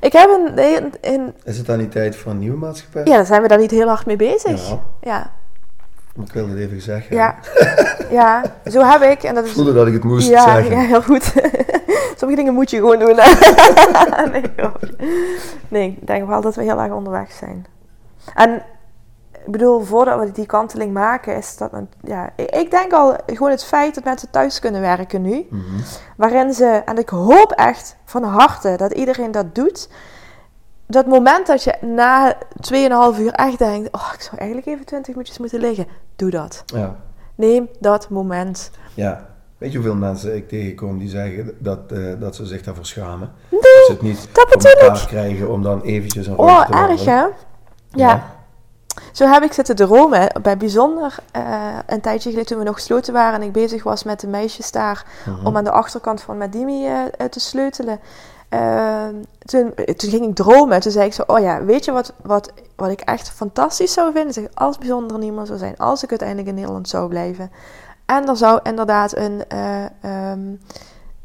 Ik 0.00 0.12
heb 0.12 0.28
een, 0.30 0.58
een, 0.58 0.92
een- 1.00 1.34
Is 1.44 1.56
het 1.56 1.66
dan 1.66 1.78
niet 1.78 1.92
tijd 1.92 2.16
voor 2.16 2.32
een 2.32 2.38
nieuwe 2.38 2.56
maatschappij? 2.58 3.02
ja, 3.04 3.12
daar 3.16 3.26
zijn 3.26 3.42
we 3.42 3.48
daar 3.48 3.58
niet 3.58 3.70
heel 3.70 3.88
hard 3.88 4.06
mee 4.06 4.16
bezig. 4.16 4.68
Ja, 4.68 4.80
Ja, 5.00 5.30
maar 6.16 6.26
ik 6.26 6.32
wilde 6.32 6.50
het 6.52 6.60
even 6.60 6.80
zeggen. 6.80 7.16
ja, 7.16 7.34
ja. 8.10 8.42
zo 8.70 8.82
heb 8.84 9.02
ik. 9.02 9.22
En 9.22 9.34
dat 9.34 9.42
Ik 9.44 9.50
is 9.50 9.56
voelde 9.56 9.72
dat 9.72 9.86
ik 9.86 9.92
het 9.92 10.04
moest 10.04 10.28
ja, 10.28 10.42
zeggen. 10.54 10.76
Ja, 10.76 10.80
heel 10.86 11.02
goed. 11.02 11.32
Sommige 12.18 12.40
dingen 12.40 12.54
moet 12.54 12.70
je 12.70 12.76
gewoon 12.76 12.98
doen. 12.98 13.14
nee, 14.32 14.42
nee, 15.68 15.96
ik 16.00 16.06
denk 16.06 16.26
wel 16.28 16.40
dat 16.40 16.54
we 16.54 16.62
heel 16.62 16.80
erg 16.80 16.92
onderweg 16.92 17.32
zijn. 17.32 17.66
En 18.34 18.62
ik 19.52 19.58
bedoel, 19.58 19.80
voordat 19.80 20.18
we 20.20 20.32
die 20.32 20.46
kanteling 20.46 20.92
maken, 20.92 21.36
is 21.36 21.56
dat... 21.56 21.72
een- 21.72 21.88
Ja, 22.02 22.30
ik, 22.36 22.50
ik 22.50 22.70
denk 22.70 22.92
al, 22.92 23.16
gewoon 23.26 23.50
het 23.50 23.64
feit 23.64 23.94
dat 23.94 24.04
mensen 24.04 24.30
thuis 24.30 24.58
kunnen 24.58 24.80
werken 24.80 25.22
nu. 25.22 25.46
Mhm. 25.50 25.62
Waarin 26.16 26.52
ze, 26.52 26.82
en 26.84 26.98
ik 26.98 27.08
hoop 27.08 27.52
echt 27.52 27.96
van 28.04 28.22
harte 28.22 28.74
dat 28.76 28.92
iedereen 28.92 29.30
dat 29.30 29.54
doet. 29.54 29.88
Dat 30.86 31.06
moment 31.06 31.46
dat 31.46 31.62
je 31.64 31.74
na 31.80 32.34
2,5 33.14 33.20
uur 33.20 33.32
echt 33.32 33.58
denkt: 33.58 33.88
Oh, 33.92 34.10
ik 34.14 34.20
zou 34.20 34.36
eigenlijk 34.36 34.68
even 34.68 34.84
20 34.86 35.08
minuutjes 35.14 35.38
moeten 35.38 35.60
liggen. 35.60 35.86
Doe 36.16 36.30
dat. 36.30 36.62
Ja. 36.66 36.96
Neem 37.34 37.68
dat 37.80 38.08
moment. 38.08 38.70
ja. 38.94 39.28
Weet 39.58 39.72
je 39.72 39.78
hoeveel 39.78 39.96
mensen 39.96 40.36
ik 40.36 40.48
tegenkom 40.48 40.98
die 40.98 41.08
zeggen 41.08 41.50
dat, 41.58 41.78
eh, 41.92 41.98
dat 42.18 42.36
ze 42.36 42.46
zich 42.46 42.62
daarvoor 42.62 42.86
schamen? 42.86 43.32
Nee, 43.48 43.60
Dat 43.60 43.70
ze 43.86 43.92
het 43.92 44.02
niet 44.02 44.28
dat 44.32 44.46
voor 44.62 44.70
elkaar 44.70 45.06
krijgen 45.06 45.50
om 45.50 45.62
dan 45.62 45.82
eventjes 45.82 46.26
een 46.26 46.38
Oh, 46.38 46.64
erg 46.70 47.04
hè? 47.04 47.24
Ja. 47.90 48.24
Zo 49.12 49.26
heb 49.26 49.42
ik 49.42 49.52
zitten 49.52 49.76
dromen 49.76 50.28
bij 50.42 50.56
bijzonder 50.56 51.16
eh, 51.32 51.42
een 51.86 52.00
tijdje 52.00 52.28
geleden 52.28 52.48
toen 52.48 52.58
we 52.58 52.64
nog 52.64 52.74
gesloten 52.74 53.12
waren 53.12 53.40
en 53.40 53.46
ik 53.46 53.52
bezig 53.52 53.82
was 53.82 54.02
met 54.04 54.20
de 54.20 54.26
meisjes 54.26 54.70
daar 54.72 55.04
Mhm. 55.26 55.46
om 55.46 55.56
aan 55.56 55.64
de 55.64 55.70
achterkant 55.70 56.20
van 56.22 56.38
Madimi 56.38 56.86
eh, 56.86 57.02
te 57.30 57.40
sleutelen. 57.40 58.00
Eh, 58.48 59.04
toen, 59.44 59.74
toen 59.96 60.10
ging 60.10 60.24
ik 60.26 60.34
dromen. 60.34 60.80
Toen 60.80 60.92
zei 60.92 61.06
ik 61.06 61.12
zo, 61.12 61.22
oh 61.26 61.38
ja, 61.40 61.64
weet 61.64 61.84
je 61.84 61.92
wat, 61.92 62.12
wat, 62.22 62.52
wat 62.76 62.90
ik 62.90 63.00
echt 63.00 63.30
fantastisch 63.30 63.92
zou 63.92 64.12
vinden? 64.12 64.32
Zeg, 64.32 64.44
als 64.54 64.78
bijzonder 64.78 65.18
niemand 65.18 65.46
zou 65.46 65.58
zijn, 65.58 65.76
als 65.78 66.02
ik 66.02 66.10
uiteindelijk 66.10 66.48
in 66.48 66.54
Nederland 66.54 66.88
zou 66.88 67.08
blijven. 67.08 67.50
En 68.06 68.28
er 68.28 68.36
zou 68.36 68.60
inderdaad 68.62 69.16
een, 69.16 69.44
eh, 69.48 69.84
ehm, 70.00 70.40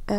eh, 0.06 0.16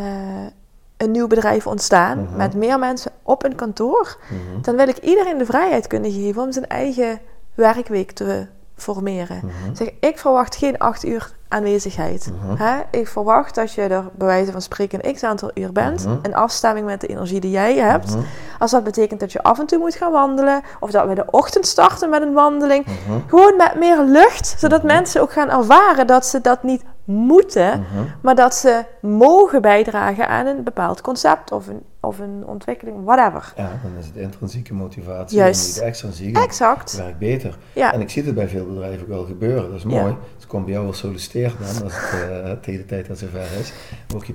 een 0.96 1.10
nieuw 1.10 1.26
bedrijf 1.26 1.66
ontstaan 1.66 2.22
Mhm. 2.22 2.36
met 2.36 2.54
meer 2.54 2.78
mensen 2.78 3.12
op 3.22 3.44
een 3.44 3.54
kantoor. 3.54 4.16
Mhm. 4.28 4.62
Dan 4.62 4.76
wil 4.76 4.88
ik 4.88 4.98
iedereen 4.98 5.38
de 5.38 5.44
vrijheid 5.46 5.86
kunnen 5.86 6.12
geven 6.12 6.42
om 6.42 6.52
zijn 6.52 6.66
eigen 6.66 7.20
werkweek 7.56 8.12
te 8.12 8.46
formeren. 8.76 9.40
Mhm. 9.42 9.74
Zeg, 9.74 9.90
ik 10.00 10.18
verwacht 10.18 10.56
geen 10.56 10.78
acht 10.78 11.04
uur 11.04 11.34
aanwezigheid. 11.48 12.32
Mhm. 12.42 12.62
Hè? 12.62 12.80
Ik 12.90 13.08
verwacht 13.08 13.54
dat 13.54 13.72
je 13.72 13.82
er 13.82 14.04
bij 14.14 14.26
wijze 14.26 14.52
van 14.52 14.62
spreken 14.62 15.06
een 15.06 15.14
x 15.14 15.22
aantal 15.22 15.50
uur 15.54 15.72
bent. 15.72 16.04
Mhm. 16.04 16.18
In 16.22 16.34
afstemming 16.34 16.86
met 16.86 17.00
de 17.00 17.06
energie 17.06 17.40
die 17.40 17.50
jij 17.50 17.76
hebt. 17.76 18.14
Mhm. 18.14 18.24
Als 18.58 18.70
dat 18.70 18.84
betekent 18.84 19.20
dat 19.20 19.32
je 19.32 19.42
af 19.42 19.58
en 19.58 19.66
toe 19.66 19.78
moet 19.78 19.94
gaan 19.94 20.12
wandelen. 20.12 20.62
Of 20.80 20.90
dat 20.90 21.06
we 21.06 21.14
de 21.14 21.30
ochtend 21.30 21.66
starten 21.66 22.10
met 22.10 22.22
een 22.22 22.32
wandeling. 22.32 22.86
Gewoon 23.26 23.56
met 23.56 23.74
meer 23.78 24.02
lucht. 24.02 24.54
Zodat 24.58 24.82
mensen 24.82 25.20
ook 25.20 25.32
gaan 25.32 25.50
ervaren 25.50 26.06
dat 26.06 26.26
ze 26.26 26.40
dat 26.40 26.62
niet 26.62 26.82
moeten. 27.06 27.80
Mhm. 27.80 28.04
Maar 28.20 28.34
dat 28.34 28.54
ze 28.54 28.84
mogen 29.00 29.62
bijdragen 29.62 30.28
aan 30.28 30.46
een 30.46 30.62
bepaald 30.62 31.00
concept. 31.00 31.52
Of 31.52 31.66
een, 31.66 31.80
of 32.00 32.18
een 32.18 32.42
ontwikkeling, 32.46 33.04
whatever. 33.04 33.52
Ja, 33.56 33.70
dan 33.82 33.92
is 33.98 34.06
het 34.06 34.16
intrinsieke 34.16 34.74
motivatie 34.74 35.38
Juist. 35.38 35.60
en 35.62 35.66
niet 35.66 35.78
de 35.78 35.84
extrinsieke. 35.84 36.40
Exact. 36.40 36.90
Het 36.92 37.00
werkt 37.00 37.18
beter. 37.18 37.58
Ja. 37.72 37.92
En 37.92 38.00
ik 38.00 38.10
zie 38.10 38.24
het 38.24 38.34
bij 38.34 38.48
veel 38.48 38.66
bedrijven 38.66 39.00
ook 39.02 39.08
wel 39.08 39.24
gebeuren. 39.24 39.68
Dat 39.70 39.78
is 39.78 39.82
Ja. 39.82 40.00
mooi. 40.00 40.16
Dus 40.34 40.42
ik 40.42 40.48
kom 40.48 40.62
bij 40.64 40.72
jou 40.72 40.84
wel 40.84 40.94
solliciteren 40.94 41.56
dan, 41.58 41.82
als 41.82 41.92
het 41.96 42.30
uh, 42.30 42.50
tegen 42.52 42.80
de 42.80 42.86
tijd 42.86 43.06
dat 43.06 43.18
zover 43.18 43.40
is. 43.60 43.72
Dan 44.06 44.18
word 44.18 44.26
je 44.26 44.32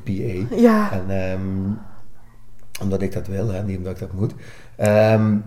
PA. 0.48 0.56
Ja. 0.56 0.92
En 0.92 1.04
ehm, 1.32 1.74
omdat 2.82 3.02
ik 3.02 3.14
dat 3.14 3.28
wil, 3.28 3.48
hè, 3.52 3.64
niet 3.64 3.78
omdat 3.78 3.94
ik 3.94 4.00
dat 4.00 4.14
moet. 4.14 4.34
Ehm, 4.76 5.38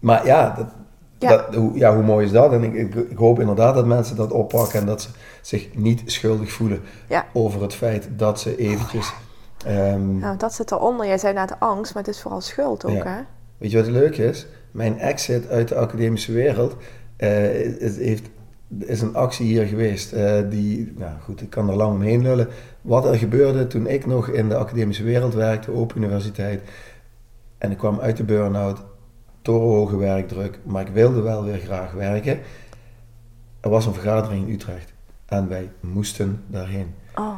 maar 0.00 0.26
ja, 0.26 0.50
dat, 0.56 0.66
Ja. 1.22 1.36
Dat, 1.36 1.54
hoe, 1.54 1.78
ja, 1.78 1.94
hoe 1.94 2.02
mooi 2.04 2.24
is 2.26 2.32
dat? 2.32 2.52
En 2.52 2.62
ik, 2.62 2.74
ik, 2.74 2.94
ik 2.94 3.16
hoop 3.16 3.40
inderdaad 3.40 3.74
dat 3.74 3.86
mensen 3.86 4.16
dat 4.16 4.30
oppakken 4.30 4.80
en 4.80 4.86
dat 4.86 5.02
ze 5.02 5.08
zich 5.40 5.68
niet 5.74 6.02
schuldig 6.06 6.52
voelen 6.52 6.80
Ja. 7.08 7.26
over 7.32 7.62
het 7.62 7.74
feit 7.74 8.08
dat 8.16 8.40
ze 8.40 8.56
eventjes... 8.56 9.12
ehm, 9.66 10.18
Nou, 10.18 10.36
dat 10.36 10.54
zit 10.54 10.70
eronder. 10.72 11.06
Jij 11.06 11.18
zei 11.18 11.34
net 11.34 11.54
angst, 11.58 11.94
maar 11.94 12.02
het 12.02 12.14
is 12.14 12.20
vooral 12.20 12.40
schuld 12.40 12.84
ook, 12.84 13.04
hè? 13.04 13.20
Weet 13.58 13.70
je 13.70 13.76
wat 13.78 13.86
leuk 13.86 14.16
is? 14.16 14.46
Mijn 14.70 14.98
exit 14.98 15.48
uit 15.48 15.68
de 15.68 15.74
academische 15.74 16.32
wereld 16.32 16.76
eh, 17.16 17.60
is, 17.80 17.96
heeft, 17.96 18.28
is 18.78 19.00
een 19.00 19.14
actie 19.14 19.46
hier 19.46 19.66
geweest. 19.66 20.12
eh, 20.12 20.32
die, 20.50 20.92
nou 20.96 21.12
goed, 21.24 21.40
ik 21.42 21.50
kan 21.50 21.68
er 21.68 21.76
lang 21.76 21.92
omheen 21.94 22.22
lullen. 22.22 22.48
Wat 22.80 23.04
er 23.06 23.14
gebeurde 23.14 23.66
toen 23.66 23.86
ik 23.86 24.06
nog 24.06 24.28
in 24.28 24.48
de 24.48 24.56
academische 24.56 25.02
wereld 25.02 25.34
werkte, 25.34 25.72
Open 25.74 25.96
Universiteit. 25.96 26.62
En 27.58 27.70
ik 27.70 27.78
kwam 27.78 28.00
uit 28.00 28.16
de 28.16 28.24
burn-out, 28.24 28.82
torenhoge 29.42 29.96
werkdruk, 29.96 30.58
maar 30.64 30.86
ik 30.86 30.92
wilde 30.92 31.20
wel 31.20 31.44
weer 31.44 31.58
graag 31.58 31.92
werken. 31.92 32.40
Er 33.60 33.70
was 33.70 33.86
een 33.86 33.92
vergadering 33.94 34.46
in 34.46 34.52
Utrecht 34.54 34.92
en 35.26 35.48
wij 35.48 35.70
moesten 35.80 36.42
daarheen. 36.46 36.94
Oh, 37.14 37.36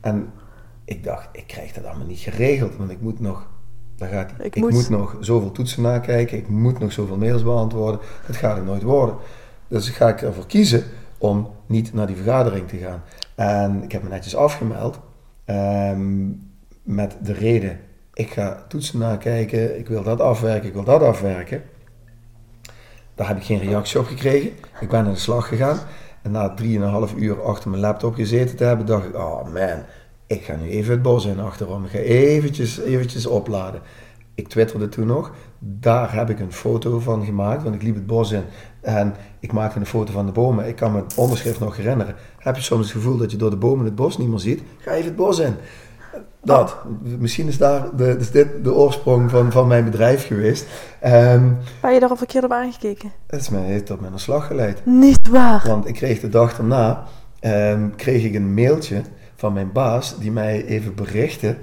En 0.00 0.32
ik 0.84 1.04
dacht, 1.04 1.28
ik 1.32 1.46
krijg 1.46 1.72
dat 1.72 1.84
allemaal 1.84 2.06
niet 2.06 2.18
geregeld, 2.18 2.76
want 2.76 2.90
ik 2.90 3.00
moet 3.00 3.20
nog, 3.20 3.46
daar 3.96 4.08
gaat 4.08 4.30
Ik 4.38 4.56
ik, 4.56 4.62
moet. 4.62 4.72
moet. 4.72 4.88
nog 4.88 5.16
zoveel 5.20 5.52
toetsen 5.52 5.82
nakijken, 5.82 6.38
ik 6.38 6.48
moet 6.48 6.78
nog 6.78 6.92
zoveel 6.92 7.16
mails 7.16 7.42
beantwoorden. 7.42 8.00
Dat 8.26 8.36
gaat 8.36 8.56
het 8.56 8.64
nooit 8.64 8.82
worden. 8.82 9.16
Dus 9.68 9.88
ga 9.88 10.08
ik 10.08 10.22
ervoor 10.22 10.46
kiezen 10.46 10.84
om 11.18 11.48
niet 11.66 11.92
naar 11.92 12.06
die 12.06 12.16
vergadering 12.16 12.68
te 12.68 12.76
gaan. 12.76 13.02
En 13.34 13.82
ik 13.82 13.92
heb 13.92 14.02
me 14.02 14.08
netjes 14.08 14.36
afgemeld 14.36 15.00
ehm, 15.44 16.28
met 16.82 17.16
de 17.22 17.32
reden, 17.32 17.80
ik 18.14 18.30
ga 18.30 18.64
toetsen 18.68 18.98
nakijken, 18.98 19.78
ik 19.78 19.88
wil 19.88 20.02
dat 20.02 20.20
afwerken, 20.20 20.68
ik 20.68 20.74
wil 20.74 20.84
dat 20.84 21.02
afwerken. 21.02 21.62
Daar 23.14 23.28
heb 23.28 23.36
ik 23.36 23.44
geen 23.44 23.60
reactie 23.60 23.98
op 23.98 24.06
gekregen. 24.06 24.50
Ik 24.80 24.88
ben 24.88 24.98
aan 24.98 25.12
de 25.12 25.18
slag 25.18 25.48
gegaan. 25.48 25.78
En 26.22 26.30
na 26.30 26.54
3,5 27.08 27.16
uur 27.16 27.42
achter 27.42 27.70
mijn 27.70 27.82
laptop 27.82 28.14
gezeten 28.14 28.56
te 28.56 28.64
hebben, 28.64 28.86
dacht 28.86 29.04
ik, 29.04 29.14
oh 29.14 29.44
man, 29.52 29.82
ik 30.26 30.42
ga 30.42 30.56
nu 30.56 30.68
even 30.68 30.92
het 30.92 31.02
bos 31.02 31.24
in 31.24 31.40
achterom. 31.40 31.84
Ik 31.84 31.90
ga 31.90 31.98
eventjes, 31.98 32.80
eventjes 32.80 33.26
opladen. 33.26 33.80
Ik 34.34 34.48
twitterde 34.48 34.88
toen 34.88 35.06
nog. 35.06 35.32
Daar 35.58 36.14
heb 36.14 36.30
ik 36.30 36.40
een 36.40 36.52
foto 36.52 36.98
van 36.98 37.24
gemaakt, 37.24 37.62
want 37.62 37.74
ik 37.74 37.82
liep 37.82 37.94
het 37.94 38.06
bos 38.06 38.30
in. 38.30 38.44
En 38.80 39.14
ik 39.40 39.52
maakte 39.52 39.78
een 39.78 39.86
foto 39.86 40.12
van 40.12 40.26
de 40.26 40.32
bomen. 40.32 40.68
Ik 40.68 40.76
kan 40.76 40.92
me 40.92 40.98
het 40.98 41.14
onderschrift 41.14 41.60
nog 41.60 41.76
herinneren. 41.76 42.14
Heb 42.38 42.56
je 42.56 42.62
soms 42.62 42.82
het 42.82 42.92
gevoel 42.92 43.16
dat 43.16 43.30
je 43.30 43.36
door 43.36 43.50
de 43.50 43.56
bomen 43.56 43.84
het 43.84 43.94
bos 43.94 44.18
niet 44.18 44.28
meer 44.28 44.38
ziet? 44.38 44.62
Ga 44.78 44.90
even 44.90 45.04
het 45.04 45.16
bos 45.16 45.38
in. 45.38 45.54
Dat. 46.42 46.76
Misschien 47.18 47.46
is 47.46 47.58
daar 47.58 47.96
de, 47.96 48.16
is 48.18 48.30
dit 48.30 48.64
de 48.64 48.74
oorsprong 48.74 49.30
van, 49.30 49.52
van 49.52 49.66
mijn 49.66 49.84
bedrijf 49.84 50.26
geweest. 50.26 50.66
Um, 51.04 51.58
je 51.82 52.00
daar 52.00 52.08
al 52.08 52.16
verkeerd 52.16 52.44
op 52.44 52.52
aangekeken? 52.52 53.10
Het 53.26 53.40
is 53.40 53.48
mij, 53.48 53.62
heeft 53.62 53.86
tot 53.86 54.00
mijn 54.00 54.18
slag 54.18 54.46
geleid. 54.46 54.86
Niet 54.86 55.28
waar. 55.28 55.64
Want 55.66 55.86
ik 55.86 55.94
kreeg 55.94 56.20
de 56.20 56.28
dag 56.28 56.56
daarna 56.56 57.04
um, 57.40 57.96
kreeg 57.96 58.24
ik 58.24 58.34
een 58.34 58.54
mailtje 58.54 59.02
van 59.34 59.52
mijn 59.52 59.72
baas 59.72 60.18
die 60.18 60.32
mij 60.32 60.64
even 60.64 60.94
berichtte 60.94 61.56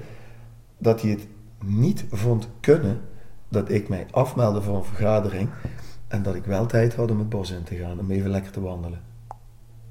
dat 0.78 1.00
hij 1.00 1.10
het 1.10 1.26
niet 1.64 2.04
vond 2.10 2.48
kunnen 2.60 3.00
dat 3.48 3.70
ik 3.70 3.88
mij 3.88 4.06
afmeldde 4.10 4.62
voor 4.62 4.76
een 4.76 4.84
vergadering 4.84 5.48
en 6.08 6.22
dat 6.22 6.34
ik 6.34 6.44
wel 6.44 6.66
tijd 6.66 6.94
had 6.94 7.10
om 7.10 7.18
het 7.18 7.28
bos 7.28 7.50
in 7.50 7.62
te 7.62 7.74
gaan, 7.74 7.98
om 7.98 8.10
even 8.10 8.30
lekker 8.30 8.52
te 8.52 8.60
wandelen. 8.60 9.00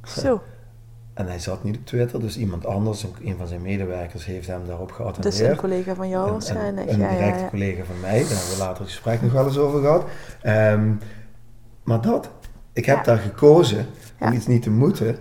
Zo. 0.03 0.41
En 1.17 1.27
hij 1.27 1.39
zat 1.39 1.63
niet 1.63 1.77
op 1.77 1.85
Twitter, 1.85 2.19
dus 2.19 2.37
iemand 2.37 2.65
anders, 2.65 3.05
een 3.23 3.35
van 3.37 3.47
zijn 3.47 3.61
medewerkers, 3.61 4.25
heeft 4.25 4.47
hem 4.47 4.61
daarop 4.67 4.91
geattendeerd. 4.91 5.37
Dus 5.37 5.47
een 5.47 5.55
collega 5.55 5.95
van 5.95 6.09
jou 6.09 6.31
waarschijnlijk. 6.31 6.89
Een, 6.89 7.01
een, 7.01 7.09
een 7.09 7.17
directe 7.17 7.45
collega 7.49 7.83
van 7.83 7.99
mij, 7.99 8.19
daar 8.19 8.27
hebben 8.27 8.49
we 8.49 8.57
later 8.57 8.81
het 8.81 8.91
gesprek 8.91 9.21
nog 9.21 9.31
wel 9.31 9.45
eens 9.45 9.57
over 9.57 9.79
gehad. 9.79 10.05
Um, 10.73 10.99
maar 11.83 12.01
dat, 12.01 12.29
ik 12.73 12.85
heb 12.85 13.03
daar 13.03 13.17
gekozen 13.17 13.85
om 14.19 14.31
iets 14.31 14.47
niet 14.47 14.61
te 14.61 14.69
moeten, 14.69 15.17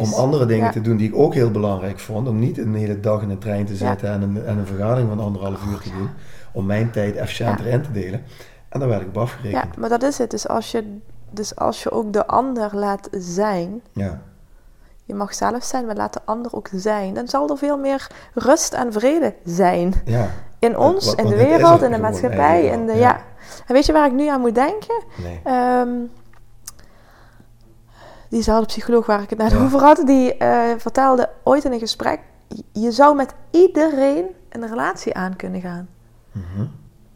om 0.00 0.12
andere 0.12 0.46
dingen 0.46 0.70
te 0.70 0.80
doen 0.80 0.96
die 0.96 1.08
ik 1.08 1.16
ook 1.16 1.34
heel 1.34 1.50
belangrijk 1.50 1.98
vond. 1.98 2.28
Om 2.28 2.38
niet 2.38 2.58
een 2.58 2.74
hele 2.74 3.00
dag 3.00 3.22
in 3.22 3.28
de 3.28 3.38
trein 3.38 3.64
te 3.64 3.76
zitten 3.76 4.08
en, 4.08 4.22
een, 4.22 4.44
en 4.44 4.58
een 4.58 4.66
vergadering 4.66 5.08
van 5.08 5.20
anderhalf 5.20 5.66
uur 5.66 5.78
te 5.78 5.90
doen. 5.90 6.08
Om 6.52 6.66
mijn 6.66 6.90
tijd 6.90 7.16
efficiënter 7.16 7.66
in 7.66 7.82
te 7.82 7.92
delen. 7.92 8.22
En 8.68 8.80
dan 8.80 8.88
werd 8.88 9.02
ik 9.02 9.08
op 9.08 9.16
afgerekend. 9.16 9.74
Ja, 9.74 9.80
maar 9.80 9.88
dat 9.88 10.02
is 10.02 10.18
het. 10.18 10.30
Dus 10.30 10.48
als 10.48 10.70
je, 10.70 10.98
dus 11.30 11.56
als 11.56 11.82
je 11.82 11.90
ook 11.90 12.12
de 12.12 12.26
ander 12.26 12.76
laat 12.76 13.08
zijn... 13.10 13.80
Ja. 13.92 14.22
Je 15.08 15.14
mag 15.14 15.34
zelf 15.34 15.64
zijn, 15.64 15.86
maar 15.86 15.96
laat 15.96 16.12
de 16.12 16.20
ander 16.24 16.52
ook 16.54 16.68
zijn. 16.74 17.14
Dan 17.14 17.28
zal 17.28 17.48
er 17.48 17.58
veel 17.58 17.78
meer 17.78 18.06
rust 18.34 18.72
en 18.72 18.92
vrede 18.92 19.34
zijn. 19.44 19.94
Ja. 20.04 20.30
In 20.58 20.78
ons, 20.78 21.14
in 21.14 21.26
de 21.26 21.36
wereld, 21.36 21.82
in 21.82 21.90
de 21.90 21.98
maatschappij. 21.98 22.64
In 22.64 22.86
de, 22.86 22.94
ja. 22.94 23.20
En 23.66 23.74
weet 23.74 23.86
je 23.86 23.92
waar 23.92 24.06
ik 24.06 24.12
nu 24.12 24.26
aan 24.26 24.40
moet 24.40 24.54
denken? 24.54 25.02
Nee. 25.16 25.54
Um, 25.80 26.10
diezelfde 28.28 28.66
psycholoog 28.66 29.06
waar 29.06 29.22
ik 29.22 29.30
het 29.30 29.38
net 29.38 29.56
over 29.56 29.80
had, 29.80 30.02
die 30.06 30.34
uh, 30.38 30.60
vertelde 30.76 31.28
ooit 31.42 31.64
in 31.64 31.72
een 31.72 31.78
gesprek: 31.78 32.20
je 32.72 32.92
zou 32.92 33.16
met 33.16 33.34
iedereen 33.50 34.24
een 34.48 34.68
relatie 34.68 35.14
aan 35.14 35.36
kunnen 35.36 35.60
gaan. 35.60 35.88
Mhm. 36.32 36.66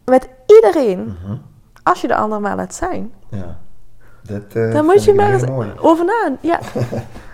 Met 0.05 0.29
iedereen. 0.47 1.05
Mhm. 1.05 1.37
Als 1.83 2.01
je 2.01 2.09
de 2.09 2.17
ander 2.17 2.41
maar 2.41 2.57
laat 2.57 2.75
zijn. 2.75 3.13
Ja. 3.29 3.59
Dat, 4.23 4.43
uh, 4.55 4.73
Dan 4.73 4.85
moet 4.85 5.05
je 5.05 5.15
maar 5.15 5.33
eens 5.33 5.49
over 5.79 6.05
na. 6.05 6.37
Ja. 6.41 6.61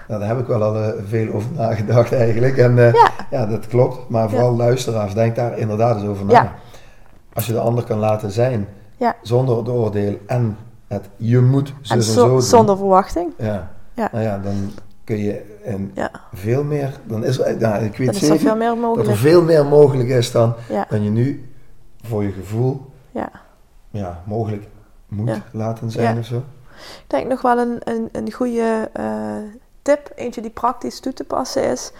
nou, 0.08 0.20
daar 0.20 0.28
heb 0.28 0.38
ik 0.38 0.46
wel 0.46 0.62
al 0.62 0.76
uh, 0.76 0.88
veel 1.06 1.32
over 1.32 1.50
nagedacht 1.52 2.12
eigenlijk. 2.12 2.56
En 2.56 2.76
ja. 2.76 3.10
ja. 3.30 3.46
dat 3.46 3.66
klopt. 3.66 4.08
Maar 4.08 4.30
vooral 4.30 4.56
luisteraars, 4.56 5.14
denk 5.14 5.36
daar 5.36 5.58
inderdaad 5.58 5.96
eens 5.96 6.08
over 6.08 6.24
na. 6.24 6.32
Ja. 6.32 6.54
Als 7.32 7.46
je 7.46 7.52
de 7.52 7.58
ander 7.58 7.84
kan 7.84 7.98
laten 7.98 8.30
zijn, 8.30 8.68
ja. 8.96 9.16
zonder 9.22 9.56
het 9.56 9.68
oordeel 9.68 10.18
en 10.26 10.56
het 10.86 11.08
je 11.16 11.40
moet 11.40 11.74
zo 11.80 11.94
en, 11.94 12.02
zo, 12.02 12.28
doen. 12.28 12.42
Zonder 12.42 12.76
verwachting. 12.76 13.32
Ja. 13.38 13.70
ja. 13.94 14.08
Nou 14.12 14.24
ja, 14.24 14.38
dan 14.38 14.70
kun 15.04 15.18
je 15.18 15.58
en 15.64 15.90
ja. 15.94 16.10
veel 16.32 16.64
meer, 16.64 17.00
dan 17.04 17.24
is 17.24 17.38
er, 17.38 17.58
nou, 17.58 17.84
ik 17.84 17.96
weet 17.96 18.16
zeker 18.16 18.34
er 18.34 18.40
veel 18.40 18.56
meer 18.56 18.76
mogelijk. 18.76 19.08
dat 19.08 19.16
er 19.16 19.20
veel 19.20 19.42
meer 19.42 19.66
mogelijk 19.66 20.08
is 20.08 20.32
dan, 20.32 20.54
ja. 20.68 20.86
dan 20.88 21.02
je 21.02 21.10
nu 21.10 21.52
voor 22.02 22.22
je 22.22 22.32
gevoel 22.32 22.90
ja. 23.10 23.30
Ja, 23.90 24.22
mogelijk 24.26 24.68
moet 25.08 25.40
laten 25.50 25.90
zijn 25.90 26.18
of 26.18 26.24
zo. 26.24 26.36
Ik 26.76 27.04
denk 27.06 27.28
nog 27.28 27.42
wel 27.42 27.58
een, 27.58 27.80
een, 27.84 28.08
een 28.12 28.32
goede 28.32 28.90
uh, 29.00 29.04
tip, 29.88 30.12
eentje 30.14 30.40
die 30.40 30.50
praktisch 30.50 31.00
toe 31.00 31.12
te 31.12 31.24
passen 31.24 31.62
is. 31.62 31.92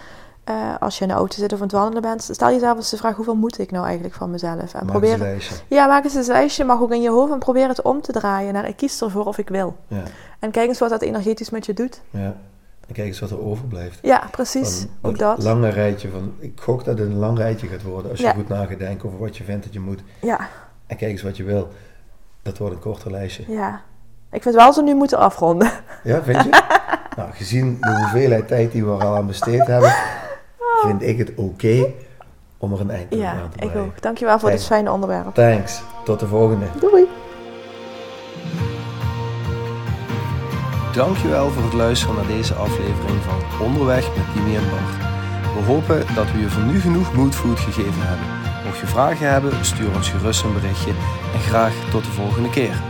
Uh, 0.49 0.75
als 0.79 0.97
je 0.97 1.01
in 1.01 1.07
de 1.07 1.13
auto 1.13 1.35
zit 1.37 1.53
of 1.53 1.57
aan 1.57 1.63
het 1.63 1.71
wandelen 1.71 2.01
bent, 2.01 2.29
stel 2.31 2.49
jezelf 2.49 2.77
eens 2.77 2.89
de 2.89 2.97
vraag: 2.97 3.15
hoeveel 3.15 3.35
moet 3.35 3.59
ik 3.59 3.71
nou 3.71 3.85
eigenlijk 3.85 4.15
van 4.15 4.31
mezelf? 4.31 4.73
En 4.73 4.85
maak 4.85 4.85
probeer, 4.85 5.11
eens 5.11 5.21
een 5.21 5.27
lijstje. 5.27 5.55
Ja, 5.67 5.87
maak 5.87 6.03
eens 6.03 6.15
een 6.15 6.25
lijstje, 6.25 6.63
mag 6.63 6.81
ook 6.81 6.91
in 6.91 7.01
je 7.01 7.09
hoofd 7.09 7.31
en 7.31 7.39
probeer 7.39 7.67
het 7.67 7.81
om 7.81 8.01
te 8.01 8.11
draaien 8.11 8.53
naar 8.53 8.67
ik 8.67 8.75
kies 8.75 9.01
ervoor 9.01 9.25
of 9.25 9.37
ik 9.37 9.49
wil. 9.49 9.75
Ja. 9.87 10.03
En 10.39 10.51
kijk 10.51 10.67
eens 10.67 10.79
wat 10.79 10.89
dat 10.89 11.01
energetisch 11.01 11.49
met 11.49 11.65
je 11.65 11.73
doet. 11.73 12.01
Ja. 12.09 12.35
En 12.87 12.93
kijk 12.93 13.07
eens 13.07 13.19
wat 13.19 13.29
er 13.29 13.41
overblijft. 13.41 13.99
Ja, 14.01 14.27
precies. 14.31 14.85
Van 15.01 15.09
ook 15.09 15.17
dat. 15.17 15.43
lange 15.43 15.69
rijtje 15.69 16.09
van, 16.09 16.33
ik 16.39 16.59
gok 16.59 16.85
dat 16.85 16.97
het 16.97 17.07
een 17.07 17.17
lang 17.17 17.37
rijtje 17.37 17.67
gaat 17.67 17.83
worden 17.83 18.11
als 18.11 18.19
je 18.19 18.29
goed 18.29 18.47
na 18.47 18.65
gaat 18.65 18.79
denken 18.79 19.07
over 19.07 19.19
wat 19.19 19.37
je 19.37 19.43
vindt 19.43 19.63
dat 19.63 19.73
je 19.73 19.79
moet. 19.79 20.01
Ja. 20.21 20.47
En 20.87 20.97
kijk 20.97 21.11
eens 21.11 21.21
wat 21.21 21.37
je 21.37 21.43
wil. 21.43 21.67
Dat 22.41 22.57
wordt 22.57 22.75
een 22.75 22.81
korter 22.81 23.11
lijstje. 23.11 23.43
Ja. 23.47 23.81
Ik 24.31 24.41
vind 24.41 24.55
wel 24.55 24.73
ze 24.73 24.83
nu 24.83 24.95
moeten 24.95 25.17
afronden. 25.17 25.71
Ja, 26.03 26.23
vind 26.23 26.43
je? 26.43 26.49
nou, 27.15 27.29
gezien 27.33 27.77
de 27.79 27.95
hoeveelheid 27.95 28.47
tijd 28.47 28.71
die 28.71 28.85
we 28.85 28.91
er 28.91 29.05
al 29.05 29.15
aan 29.15 29.27
besteed 29.27 29.67
hebben, 29.67 29.93
vind 30.81 31.01
ik 31.01 31.17
het 31.17 31.31
oké 31.35 31.85
om 32.57 32.73
er 32.73 32.79
een 32.79 32.89
eind 32.91 33.15
ja, 33.15 33.31
aan 33.31 33.49
te 33.49 33.57
brengen. 33.57 33.75
Ja, 33.75 33.81
ik 33.81 33.87
ook. 33.87 34.01
Dankjewel 34.01 34.39
voor 34.39 34.49
dit 34.51 34.65
fijne 34.65 34.91
onderwerp. 34.91 35.33
Thanks. 35.33 35.81
Tot 36.03 36.19
de 36.19 36.27
volgende. 36.27 36.65
Doei. 36.79 37.07
Dankjewel 40.93 41.49
voor 41.49 41.63
het 41.63 41.73
luisteren 41.73 42.15
naar 42.15 42.27
deze 42.27 42.53
aflevering 42.53 43.21
van 43.21 43.65
Onderweg 43.65 44.07
met 44.15 44.25
Dimi 44.33 44.55
en 44.55 44.69
Bart. 44.69 45.07
We 45.55 45.65
hopen 45.65 46.15
dat 46.15 46.31
we 46.31 46.39
je 46.39 46.49
voor 46.49 46.63
nu 46.63 46.79
genoeg 46.79 47.13
moodfood 47.13 47.59
gegeven 47.59 48.07
hebben. 48.07 48.25
Mocht 48.65 48.79
je 48.79 48.87
vragen 48.87 49.31
hebben, 49.31 49.65
stuur 49.65 49.95
ons 49.95 50.09
gerust 50.09 50.43
een 50.43 50.53
berichtje 50.53 50.91
en 51.33 51.39
graag 51.39 51.73
tot 51.91 52.03
de 52.03 52.11
volgende 52.11 52.49
keer. 52.49 52.81